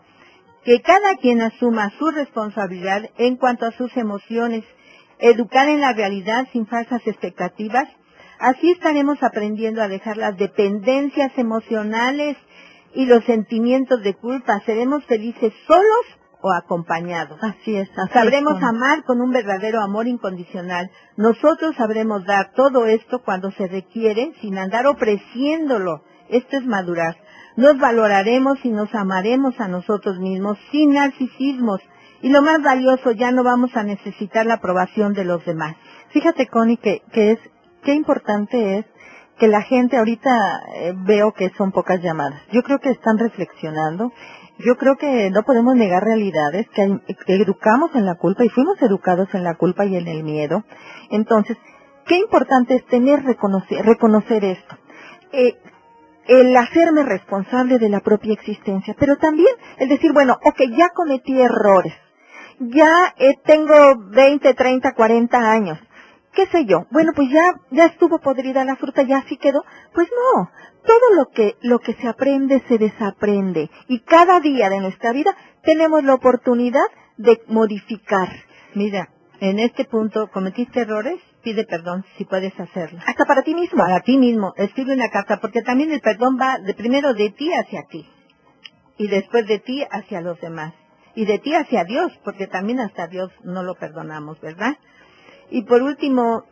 que 0.65 0.83
cada 0.83 1.15
quien 1.17 1.41
asuma 1.41 1.93
su 1.99 2.11
responsabilidad 2.11 3.09
en 3.17 3.37
cuanto 3.37 3.67
a 3.67 3.73
sus 3.73 3.97
emociones, 3.97 4.65
educar 5.21 5.69
en 5.69 5.81
la 5.81 5.93
realidad 5.93 6.49
sin 6.53 6.67
falsas 6.67 7.01
expectativas, 7.07 7.89
así 8.41 8.73
estaremos 8.73 9.23
aprendiendo 9.23 9.81
a 9.81 9.89
dejar 9.89 10.17
las 10.17 10.37
dependencias 10.37 11.31
emocionales 11.37 12.37
y 12.95 13.07
los 13.07 13.25
sentimientos 13.25 14.03
de 14.03 14.15
culpa. 14.15 14.61
Seremos 14.67 15.05
felices 15.05 15.53
solos 15.69 16.07
o 16.43 16.53
acompañados. 16.53 17.39
Así 17.43 17.77
es. 17.77 17.89
Sabremos 18.13 18.63
amar 18.63 19.05
con 19.05 19.21
un 19.21 19.31
verdadero 19.31 19.83
amor 19.83 20.07
incondicional. 20.07 20.91
Nosotros 21.17 21.75
sabremos 21.77 22.25
dar 22.25 22.53
todo 22.53 22.87
esto 22.87 23.21
cuando 23.25 23.51
se 23.53 23.67
requiere 23.67 24.33
sin 24.41 24.59
andar 24.59 24.87
ofreciéndolo. 24.87 26.03
Esto 26.29 26.57
es 26.57 26.67
madurar. 26.67 27.17
Nos 27.57 27.79
valoraremos 27.79 28.59
y 28.65 28.71
nos 28.71 28.95
amaremos 28.95 29.59
a 29.61 29.69
nosotros 29.69 30.19
mismos 30.19 30.59
sin 30.71 30.93
narcisismos. 30.93 31.81
Y 32.23 32.31
lo 32.31 32.43
más 32.43 32.63
valioso, 32.63 33.13
ya 33.13 33.31
no 33.31 33.45
vamos 33.45 33.75
a 33.77 33.83
necesitar 33.83 34.47
la 34.47 34.55
aprobación 34.55 35.15
de 35.15 35.25
los 35.25 35.45
demás. 35.45 35.77
Fíjate, 36.11 36.49
Connie, 36.49 36.77
que, 36.77 37.03
que 37.13 37.33
es, 37.33 37.39
qué 37.83 37.95
importante 37.95 38.79
es 38.79 38.87
que 39.39 39.49
la 39.49 39.63
gente 39.63 39.97
ahorita 39.97 40.63
eh, 40.75 40.93
veo 40.97 41.33
que 41.33 41.51
son 41.57 41.73
pocas 41.73 42.01
llamadas. 42.03 42.41
Yo 42.53 42.63
creo 42.63 42.79
que 42.79 42.91
están 42.91 43.19
reflexionando. 43.19 44.13
Yo 44.59 44.77
creo 44.77 44.97
que 44.97 45.31
no 45.31 45.43
podemos 45.43 45.77
negar 45.77 46.03
realidades, 46.03 46.67
que, 46.71 46.99
educamos 47.35 47.91
en 47.95 48.07
la 48.07 48.15
culpa 48.15 48.45
y 48.45 48.49
fuimos 48.49 48.81
educados 48.81 49.29
en 49.35 49.45
la 49.45 49.55
culpa 49.55 49.85
y 49.85 49.97
en 49.97 50.09
el 50.09 50.23
miedo. 50.23 50.65
Entonces, 51.11 51.59
qué 52.07 52.17
importante 52.17 52.77
es 52.77 52.87
tener 52.87 53.23
reconocer, 53.23 54.45
esto. 54.45 54.77
Eh, 55.33 55.59
el 56.27 56.57
hacerme 56.57 57.05
responsable 57.05 57.79
de 57.79 57.89
la 57.89 58.01
propia 58.01 58.33
existencia, 58.33 58.97
pero 58.99 59.17
también 59.17 59.55
el 59.79 59.89
decir, 59.89 60.13
bueno, 60.13 60.39
ok, 60.43 60.61
ya 60.77 60.89
cometí 60.89 61.41
errores, 61.41 61.93
ya 62.59 63.15
eh, 63.19 63.35
tengo 63.45 63.75
20, 64.11 64.55
30, 64.55 64.93
40 64.95 65.39
años, 65.39 65.79
qué 66.37 66.47
sé 66.49 66.67
yo, 66.67 66.87
bueno, 66.91 67.13
pues 67.17 67.29
ya, 67.31 67.55
ya 67.71 67.87
estuvo 67.87 68.21
podrida 68.21 68.65
la 68.65 68.77
fruta, 68.77 69.03
ya 69.03 69.19
así 69.19 69.37
quedó, 69.39 69.65
pues 69.95 70.07
no, 70.09 70.51
todo 70.85 71.15
lo 71.17 71.31
que, 71.31 71.57
lo 71.63 71.79
que 71.81 71.95
se 71.95 72.07
aprende 72.07 72.63
se 72.69 72.79
desaprende 72.79 73.71
y 73.89 74.01
cada 74.01 74.39
día 74.41 74.69
de 74.69 74.81
nuestra 74.81 75.13
vida 75.13 75.35
tenemos 75.65 76.05
la 76.05 76.15
oportunidad 76.15 76.87
de 77.17 77.41
modificar. 77.49 78.29
Mira, 78.75 79.09
en 79.41 79.59
este 79.59 79.87
punto 79.87 80.31
cometiste 80.31 80.81
errores, 80.81 81.19
pide 81.43 81.65
perdón 81.65 82.05
si 82.17 82.25
puedes 82.25 82.59
hacerlo. 82.61 83.01
Hasta 83.07 83.25
para 83.25 83.43
ti 83.43 83.55
mismo. 83.55 83.79
Para 83.79 84.01
ti 84.01 84.19
mismo. 84.19 84.53
Escribe 84.57 84.95
una 84.95 85.11
carta 85.11 85.41
porque 85.41 85.63
también 85.63 85.93
el 85.93 86.01
perdón 86.01 86.39
va 86.41 86.59
de 86.59 86.75
primero 86.75 87.15
de 87.15 87.31
ti 87.31 87.53
hacia 87.53 87.83
ti 87.91 88.07
y 88.99 89.09
después 89.09 89.47
de 89.47 89.59
ti 89.59 89.85
hacia 89.91 90.21
los 90.21 90.41
demás 90.41 90.75
y 91.15 91.25
de 91.25 91.39
ti 91.39 91.55
hacia 91.55 91.85
Dios 91.85 92.13
porque 92.25 92.47
también 92.47 92.81
hasta 92.81 93.07
Dios 93.09 93.31
no 93.43 93.63
lo 93.63 93.75
perdonamos, 93.75 94.41
¿verdad? 94.41 94.77
Y 95.51 95.63
por 95.63 95.83
último, 95.83 96.45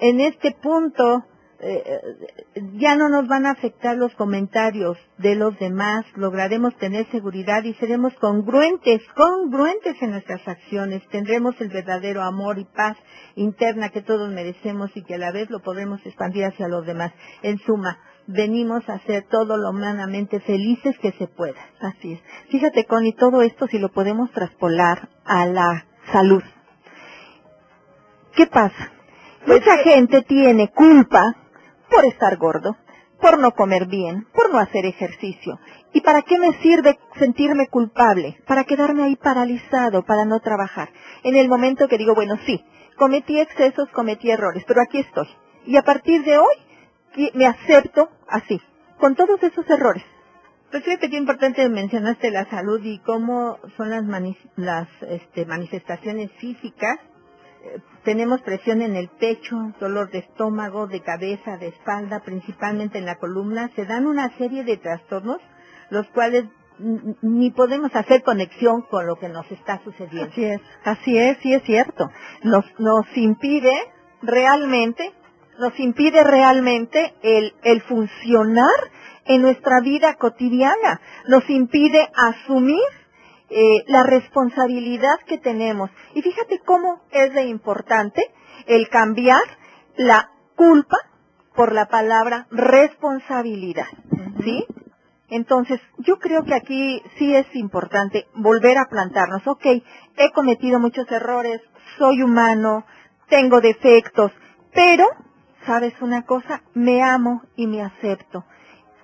en 0.00 0.20
este 0.20 0.52
punto 0.62 1.24
eh, 1.62 2.00
ya 2.78 2.96
no 2.96 3.10
nos 3.10 3.28
van 3.28 3.44
a 3.44 3.50
afectar 3.50 3.94
los 3.96 4.14
comentarios 4.14 4.96
de 5.18 5.34
los 5.34 5.58
demás, 5.58 6.06
lograremos 6.16 6.74
tener 6.78 7.06
seguridad 7.10 7.64
y 7.64 7.74
seremos 7.74 8.14
congruentes, 8.14 9.02
congruentes 9.14 10.00
en 10.00 10.12
nuestras 10.12 10.46
acciones, 10.48 11.06
tendremos 11.08 11.60
el 11.60 11.68
verdadero 11.68 12.22
amor 12.22 12.58
y 12.58 12.64
paz 12.64 12.96
interna 13.36 13.90
que 13.90 14.00
todos 14.00 14.30
merecemos 14.30 14.90
y 14.94 15.02
que 15.02 15.16
a 15.16 15.18
la 15.18 15.32
vez 15.32 15.50
lo 15.50 15.60
podremos 15.60 16.00
expandir 16.06 16.46
hacia 16.46 16.66
los 16.66 16.86
demás. 16.86 17.12
En 17.42 17.58
suma, 17.58 17.98
venimos 18.26 18.88
a 18.88 18.98
ser 19.00 19.24
todo 19.28 19.58
lo 19.58 19.68
humanamente 19.68 20.40
felices 20.40 20.96
que 21.02 21.12
se 21.12 21.26
pueda. 21.26 21.60
Así 21.80 22.14
es. 22.14 22.20
Fíjate, 22.48 22.86
Connie, 22.86 23.14
todo 23.14 23.42
esto 23.42 23.66
si 23.66 23.78
lo 23.78 23.90
podemos 23.90 24.30
traspolar 24.32 25.10
a 25.26 25.44
la 25.44 25.84
salud. 26.10 26.42
¿Qué 28.34 28.46
pasa? 28.46 28.92
Pues 29.44 29.60
Mucha 29.60 29.78
gente 29.78 30.22
tiene 30.22 30.68
culpa 30.68 31.34
por 31.90 32.04
estar 32.04 32.36
gordo, 32.36 32.76
por 33.20 33.38
no 33.38 33.52
comer 33.52 33.86
bien, 33.86 34.26
por 34.32 34.52
no 34.52 34.58
hacer 34.58 34.86
ejercicio. 34.86 35.58
¿Y 35.92 36.00
para 36.02 36.22
qué 36.22 36.38
me 36.38 36.52
sirve 36.60 36.98
sentirme 37.18 37.66
culpable? 37.66 38.38
Para 38.46 38.64
quedarme 38.64 39.04
ahí 39.04 39.16
paralizado, 39.16 40.04
para 40.04 40.24
no 40.24 40.40
trabajar. 40.40 40.90
En 41.24 41.36
el 41.36 41.48
momento 41.48 41.88
que 41.88 41.98
digo, 41.98 42.14
bueno, 42.14 42.36
sí, 42.46 42.64
cometí 42.96 43.40
excesos, 43.40 43.88
cometí 43.90 44.30
errores, 44.30 44.62
pero 44.66 44.82
aquí 44.82 44.98
estoy. 44.98 45.28
Y 45.66 45.76
a 45.76 45.82
partir 45.82 46.22
de 46.24 46.38
hoy 46.38 47.30
me 47.34 47.46
acepto 47.46 48.10
así, 48.28 48.60
con 48.98 49.16
todos 49.16 49.42
esos 49.42 49.68
errores. 49.68 50.04
Pues 50.70 50.84
fíjate 50.84 51.10
qué 51.10 51.16
importante 51.16 51.68
mencionaste 51.68 52.30
la 52.30 52.48
salud 52.48 52.80
y 52.84 53.00
cómo 53.00 53.58
son 53.76 53.90
las, 53.90 54.04
las 54.56 54.88
este, 55.02 55.44
manifestaciones 55.44 56.30
físicas 56.38 57.00
tenemos 58.04 58.40
presión 58.42 58.82
en 58.82 58.96
el 58.96 59.08
pecho, 59.08 59.72
dolor 59.78 60.10
de 60.10 60.20
estómago, 60.20 60.86
de 60.86 61.02
cabeza, 61.02 61.56
de 61.58 61.68
espalda, 61.68 62.20
principalmente 62.20 62.98
en 62.98 63.06
la 63.06 63.16
columna. 63.16 63.70
Se 63.76 63.84
dan 63.84 64.06
una 64.06 64.36
serie 64.38 64.64
de 64.64 64.76
trastornos, 64.76 65.38
los 65.90 66.06
cuales 66.08 66.44
ni 67.22 67.50
podemos 67.50 67.94
hacer 67.94 68.22
conexión 68.22 68.82
con 68.82 69.06
lo 69.06 69.16
que 69.16 69.28
nos 69.28 69.50
está 69.50 69.80
sucediendo. 69.84 70.30
Así 70.32 70.44
es, 70.44 70.60
así 70.84 71.18
es, 71.18 71.38
sí 71.42 71.52
es 71.52 71.62
cierto. 71.64 72.08
Nos, 72.42 72.64
nos 72.78 73.04
impide 73.16 73.74
realmente, 74.22 75.12
nos 75.58 75.78
impide 75.78 76.24
realmente 76.24 77.14
el, 77.22 77.52
el 77.62 77.82
funcionar 77.82 78.90
en 79.26 79.42
nuestra 79.42 79.80
vida 79.80 80.14
cotidiana. 80.14 81.00
Nos 81.28 81.48
impide 81.50 82.08
asumir 82.14 82.80
eh, 83.50 83.84
la 83.88 84.04
responsabilidad 84.04 85.18
que 85.26 85.38
tenemos. 85.38 85.90
Y 86.14 86.22
fíjate 86.22 86.60
cómo 86.60 87.00
es 87.10 87.32
de 87.34 87.44
importante 87.44 88.22
el 88.66 88.88
cambiar 88.88 89.42
la 89.96 90.30
culpa 90.56 90.96
por 91.54 91.72
la 91.72 91.86
palabra 91.86 92.46
responsabilidad. 92.50 93.88
¿Sí? 94.44 94.66
Entonces, 95.30 95.80
yo 95.98 96.18
creo 96.18 96.44
que 96.44 96.54
aquí 96.54 97.02
sí 97.18 97.34
es 97.34 97.46
importante 97.54 98.26
volver 98.34 98.78
a 98.78 98.86
plantarnos, 98.90 99.46
ok, 99.46 99.64
he 100.16 100.32
cometido 100.32 100.80
muchos 100.80 101.10
errores, 101.10 101.60
soy 101.98 102.22
humano, 102.22 102.84
tengo 103.28 103.60
defectos, 103.60 104.32
pero, 104.74 105.06
¿sabes 105.66 105.94
una 106.00 106.22
cosa? 106.22 106.62
Me 106.74 107.02
amo 107.02 107.42
y 107.54 107.68
me 107.68 107.82
acepto. 107.82 108.44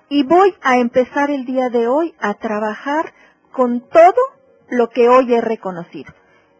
Y 0.09 0.23
voy 0.23 0.53
a 0.61 0.77
empezar 0.77 1.31
el 1.31 1.45
día 1.45 1.69
de 1.69 1.87
hoy 1.87 2.13
a 2.19 2.33
trabajar 2.33 3.13
con 3.51 3.87
todo 3.87 4.36
lo 4.69 4.89
que 4.89 5.09
hoy 5.09 5.33
he 5.33 5.41
reconocido. 5.41 6.13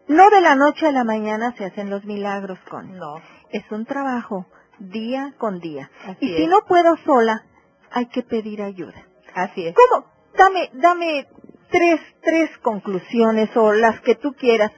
No 0.08 0.30
de 0.30 0.40
la 0.40 0.54
noche 0.54 0.86
a 0.86 0.92
la 0.92 1.04
mañana 1.04 1.54
se 1.56 1.66
hacen 1.66 1.90
los 1.90 2.04
milagros 2.04 2.58
con. 2.70 2.96
No. 2.96 3.20
Es 3.50 3.70
un 3.70 3.84
trabajo 3.84 4.46
día 4.78 5.34
con 5.38 5.60
día. 5.60 5.90
y 6.20 6.34
si 6.34 6.46
no 6.46 6.62
puedo 6.66 6.96
sola, 7.04 7.44
hay 7.90 8.06
que 8.06 8.22
pedir 8.22 8.62
ayuda. 8.62 9.02
Así 9.34 9.66
es. 9.66 9.74
¿Cómo? 9.74 10.06
Dame, 10.36 10.70
dame 10.74 11.26
tres, 11.70 12.00
tres 12.22 12.50
conclusiones 12.58 13.54
o 13.56 13.72
las 13.72 14.00
que 14.00 14.14
tú 14.14 14.32
quieras 14.34 14.72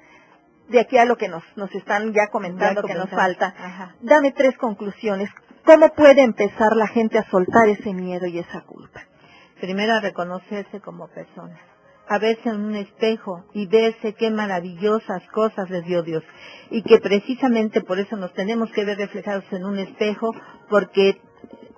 de 0.68 0.80
aquí 0.80 0.98
a 0.98 1.04
lo 1.04 1.16
que 1.16 1.28
nos, 1.28 1.44
nos 1.56 1.72
están 1.74 2.12
ya 2.12 2.28
comentando 2.28 2.82
que 2.82 2.94
nos 2.94 3.10
falta. 3.10 3.94
Dame 4.00 4.32
tres 4.32 4.56
conclusiones. 4.56 5.30
¿Cómo 5.64 5.90
puede 5.94 6.22
empezar 6.22 6.74
la 6.74 6.88
gente 6.88 7.18
a 7.18 7.28
soltar 7.30 7.68
ese 7.68 7.92
miedo 7.92 8.26
y 8.26 8.38
esa 8.38 8.62
culpa? 8.62 9.02
Primero 9.60 9.94
a 9.94 10.00
reconocerse 10.00 10.80
como 10.80 11.08
persona 11.08 11.60
a 12.10 12.18
verse 12.18 12.48
en 12.48 12.60
un 12.60 12.74
espejo 12.74 13.44
y 13.54 13.66
verse 13.68 14.14
qué 14.14 14.32
maravillosas 14.32 15.22
cosas 15.32 15.70
les 15.70 15.84
dio 15.84 16.02
Dios. 16.02 16.24
Y 16.68 16.82
que 16.82 16.98
precisamente 16.98 17.82
por 17.82 18.00
eso 18.00 18.16
nos 18.16 18.34
tenemos 18.34 18.68
que 18.72 18.84
ver 18.84 18.98
reflejados 18.98 19.44
en 19.52 19.64
un 19.64 19.78
espejo, 19.78 20.34
porque 20.68 21.20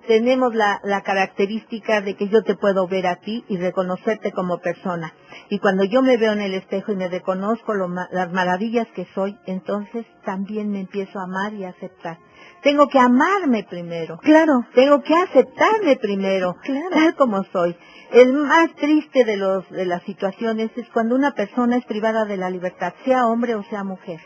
tenemos 0.07 0.53
la, 0.53 0.79
la, 0.83 1.01
característica 1.01 2.01
de 2.01 2.15
que 2.15 2.27
yo 2.27 2.43
te 2.43 2.55
puedo 2.55 2.87
ver 2.87 3.07
a 3.07 3.17
ti 3.17 3.43
y 3.47 3.57
reconocerte 3.57 4.31
como 4.31 4.59
persona. 4.59 5.13
Y 5.49 5.59
cuando 5.59 5.83
yo 5.83 6.01
me 6.01 6.17
veo 6.17 6.33
en 6.33 6.41
el 6.41 6.53
espejo 6.53 6.91
y 6.91 6.95
me 6.95 7.07
reconozco 7.07 7.73
lo, 7.73 7.87
las 7.87 8.31
maravillas 8.31 8.87
que 8.95 9.07
soy, 9.13 9.37
entonces 9.45 10.05
también 10.25 10.71
me 10.71 10.81
empiezo 10.81 11.19
a 11.19 11.23
amar 11.23 11.53
y 11.53 11.65
a 11.65 11.69
aceptar. 11.69 12.17
Tengo 12.61 12.87
que 12.87 12.99
amarme 12.99 13.65
primero. 13.69 14.17
Claro. 14.19 14.65
Tengo 14.73 15.01
que 15.03 15.13
aceptarme 15.15 15.97
primero, 15.97 16.55
claro. 16.61 16.89
tal 16.91 17.15
como 17.15 17.43
soy. 17.51 17.75
El 18.11 18.33
más 18.33 18.73
triste 18.75 19.25
de, 19.25 19.37
los, 19.37 19.69
de 19.69 19.85
las 19.85 20.03
situaciones 20.03 20.71
es 20.75 20.87
cuando 20.89 21.15
una 21.15 21.31
persona 21.31 21.77
es 21.77 21.85
privada 21.85 22.25
de 22.25 22.37
la 22.37 22.49
libertad, 22.49 22.93
sea 23.05 23.27
hombre 23.27 23.55
o 23.55 23.63
sea 23.63 23.83
mujer. 23.83 24.19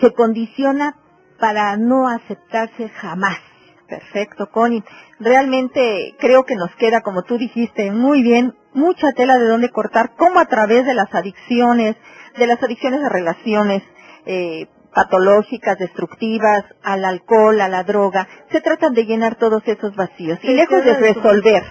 Se 0.00 0.12
condiciona 0.12 0.96
para 1.38 1.76
no 1.76 2.08
aceptarse 2.08 2.88
jamás. 2.88 3.51
Perfecto, 3.92 4.48
Connie. 4.50 4.82
Realmente 5.20 6.14
creo 6.18 6.44
que 6.44 6.54
nos 6.54 6.74
queda, 6.76 7.02
como 7.02 7.24
tú 7.24 7.36
dijiste, 7.36 7.90
muy 7.90 8.22
bien, 8.22 8.54
mucha 8.72 9.12
tela 9.12 9.38
de 9.38 9.46
dónde 9.46 9.68
cortar, 9.68 10.12
cómo 10.16 10.40
a 10.40 10.46
través 10.46 10.86
de 10.86 10.94
las 10.94 11.14
adicciones, 11.14 11.96
de 12.38 12.46
las 12.46 12.62
adicciones 12.62 13.04
a 13.04 13.10
relaciones 13.10 13.82
eh, 14.24 14.66
patológicas, 14.94 15.78
destructivas, 15.78 16.64
al 16.82 17.04
alcohol, 17.04 17.60
a 17.60 17.68
la 17.68 17.84
droga, 17.84 18.26
se 18.50 18.62
tratan 18.62 18.94
de 18.94 19.04
llenar 19.04 19.34
todos 19.34 19.62
esos 19.66 19.94
vacíos. 19.94 20.38
y 20.42 20.54
lejos 20.54 20.82
de 20.82 20.94
resolver, 20.94 21.62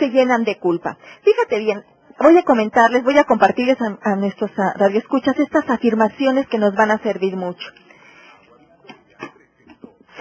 se 0.00 0.10
llenan 0.10 0.42
de 0.42 0.58
culpa. 0.58 0.98
Fíjate 1.22 1.60
bien, 1.60 1.84
voy 2.18 2.38
a 2.38 2.42
comentarles, 2.42 3.04
voy 3.04 3.18
a 3.18 3.24
compartirles 3.24 3.78
a, 3.80 3.98
a 4.02 4.16
nuestros 4.16 4.50
radioescuchas 4.76 5.38
estas 5.38 5.70
afirmaciones 5.70 6.48
que 6.48 6.58
nos 6.58 6.74
van 6.74 6.90
a 6.90 6.98
servir 6.98 7.36
mucho. 7.36 7.68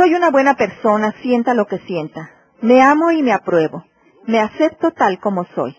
Soy 0.01 0.15
una 0.15 0.31
buena 0.31 0.55
persona, 0.55 1.13
sienta 1.21 1.53
lo 1.53 1.67
que 1.67 1.77
sienta. 1.85 2.31
Me 2.59 2.81
amo 2.81 3.11
y 3.11 3.21
me 3.21 3.33
apruebo. 3.33 3.85
Me 4.25 4.39
acepto 4.39 4.89
tal 4.89 5.19
como 5.19 5.45
soy. 5.53 5.77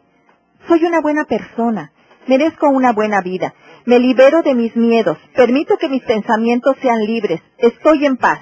Soy 0.68 0.84
una 0.84 1.00
buena 1.00 1.24
persona. 1.24 1.90
Merezco 2.28 2.68
una 2.68 2.92
buena 2.92 3.20
vida. 3.20 3.52
Me 3.84 3.98
libero 3.98 4.42
de 4.42 4.54
mis 4.54 4.76
miedos. 4.76 5.18
Permito 5.34 5.76
que 5.76 5.88
mis 5.88 6.04
pensamientos 6.04 6.76
sean 6.80 7.00
libres. 7.04 7.40
Estoy 7.58 8.06
en 8.06 8.16
paz. 8.16 8.38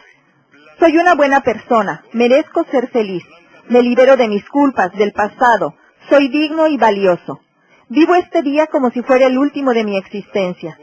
Soy 0.79 0.99
una 0.99 1.14
buena 1.14 1.40
persona. 1.40 2.05
Merezco 2.12 2.64
ser 2.64 2.90
feliz. 2.90 3.25
Me 3.71 3.81
libero 3.81 4.19
de 4.19 4.29
mis 4.29 4.47
culpas, 4.51 4.93
del 4.93 5.12
pasado. 5.12 5.77
Soy 6.11 6.29
digno 6.29 6.66
y 6.66 6.77
valioso. 6.77 7.40
Vivo 7.88 8.16
este 8.16 8.43
día 8.43 8.66
como 8.66 8.90
si 8.90 9.01
fuera 9.01 9.29
el 9.29 9.38
último 9.38 9.73
de 9.73 9.85
mi 9.85 9.97
existencia. 9.97 10.79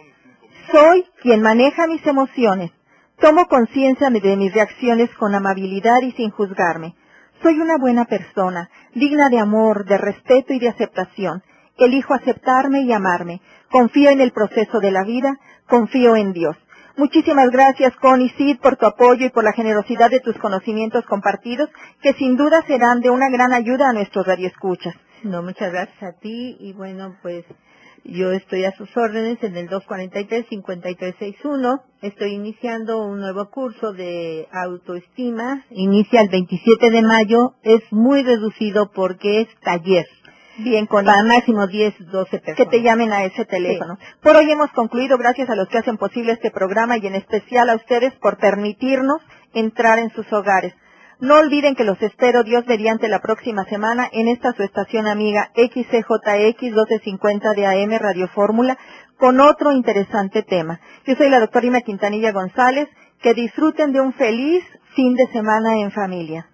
Soy 0.72 1.06
quien 1.22 1.44
maneja 1.44 1.86
mis 1.86 2.04
emociones. 2.08 2.72
Tomo 3.20 3.48
conciencia 3.48 4.12
de 4.12 4.38
mis 4.38 4.54
reacciones 4.54 5.10
con 5.16 5.34
amabilidad 5.34 6.02
y 6.04 6.12
sin 6.12 6.30
juzgarme. 6.30 6.94
Soy 7.42 7.60
una 7.60 7.78
buena 7.80 8.06
persona, 8.06 8.70
digna 8.94 9.30
de 9.30 9.40
amor, 9.40 9.86
de 9.86 9.98
respeto 9.98 10.54
y 10.54 10.60
de 10.60 10.70
aceptación. 10.70 11.42
Elijo 11.78 12.14
aceptarme 12.14 12.82
y 12.82 12.94
amarme. 12.94 13.42
Confío 13.72 14.12
en 14.12 14.22
el 14.22 14.32
proceso 14.32 14.80
de 14.80 14.92
la 14.92 15.04
vida, 15.04 15.36
confío 15.68 16.16
en 16.16 16.32
Dios. 16.32 16.56
Muchísimas 16.96 17.50
gracias, 17.50 17.96
Connie 17.96 18.34
Sid, 18.38 18.60
por 18.60 18.76
tu 18.76 18.86
apoyo 18.86 19.26
y 19.26 19.30
por 19.30 19.44
la 19.44 19.54
generosidad 19.54 20.12
de 20.12 20.20
tus 20.20 20.38
conocimientos 20.38 21.04
compartidos, 21.06 21.70
que 22.04 22.14
sin 22.14 22.38
duda 22.38 22.64
serán 22.68 23.02
de 23.02 23.10
una 23.10 23.30
gran 23.30 23.52
ayuda 23.52 23.90
a 23.90 23.94
nuestros 23.94 24.28
radioescuchas. 24.28 24.94
No, 25.24 25.42
muchas 25.42 25.72
gracias 25.72 26.04
a 26.04 26.20
ti 26.20 26.56
y 26.60 26.74
bueno, 26.74 27.16
pues 27.24 27.46
yo 28.08 28.32
estoy 28.32 28.65
a 28.65 28.72
sus 28.72 28.89
órdenes 28.96 29.43
en 29.43 29.58
el 29.58 29.70
243-5361. 29.70 31.82
Estoy 32.02 32.34
iniciando 32.34 33.06
un 33.06 33.20
nuevo 33.20 33.50
curso 33.50 33.93
de 33.93 34.48
autoestima. 34.52 35.65
Inicia 35.72 36.22
el 36.22 36.30
27 36.30 36.89
de 36.89 37.02
mayo. 37.02 37.56
Es 37.63 37.82
muy 37.91 38.24
reducido 38.24 38.91
porque 38.91 39.41
es 39.41 39.48
taller. 39.62 40.06
Bien, 40.60 40.88
con 40.88 41.06
Para 41.06 41.24
máximo 41.24 41.67
10, 41.67 42.12
12 42.12 42.39
personas. 42.39 42.58
Que 42.58 42.65
te 42.65 42.82
llamen 42.82 43.13
a 43.13 43.26
ese 43.26 43.46
teléfono. 43.46 43.98
Sí. 44.00 44.06
Por 44.24 44.36
hoy 44.36 44.50
hemos 44.50 44.72
concluido. 44.72 45.15
Gracias 45.17 45.50
a 45.50 45.56
los 45.56 45.67
que 45.67 45.78
hacen 45.78 45.98
posible 45.98 46.32
este 46.32 46.50
programa 46.50 46.98
y 46.98 47.06
en 47.06 47.13
especial 47.15 47.70
a 47.70 47.76
ustedes 47.76 48.13
por 48.15 48.38
permitirnos 48.38 49.22
entrar 49.54 50.00
en 50.00 50.10
sus 50.12 50.32
hogares. 50.34 50.74
No 51.20 51.40
olviden 51.40 51.74
que 51.74 51.84
los 51.84 52.00
espero 52.04 52.44
Dios 52.44 52.64
mediante 52.68 53.08
la 53.08 53.22
próxima 53.22 53.64
semana 53.66 54.08
en 54.12 54.28
esta 54.28 54.54
su 54.54 54.62
estación 54.62 55.08
amiga 55.08 55.52
XCJX 55.56 56.62
1250 56.62 57.54
de 57.54 57.66
AM 57.66 57.98
Radio 57.98 58.28
Fórmula 58.28 58.78
con 59.18 59.40
otro 59.40 59.72
interesante 59.72 60.44
tema. 60.44 60.80
Yo 61.08 61.16
soy 61.16 61.32
la 61.32 61.40
doctora 61.40 61.66
Ima 61.66 61.82
Quintanilla 61.82 62.32
González. 62.32 62.88
Que 63.20 63.34
disfruten 63.34 63.94
de 63.94 64.00
un 64.00 64.14
feliz 64.14 64.64
fin 64.96 65.16
de 65.16 65.26
semana 65.32 65.80
en 65.80 65.92
familia. 65.92 66.46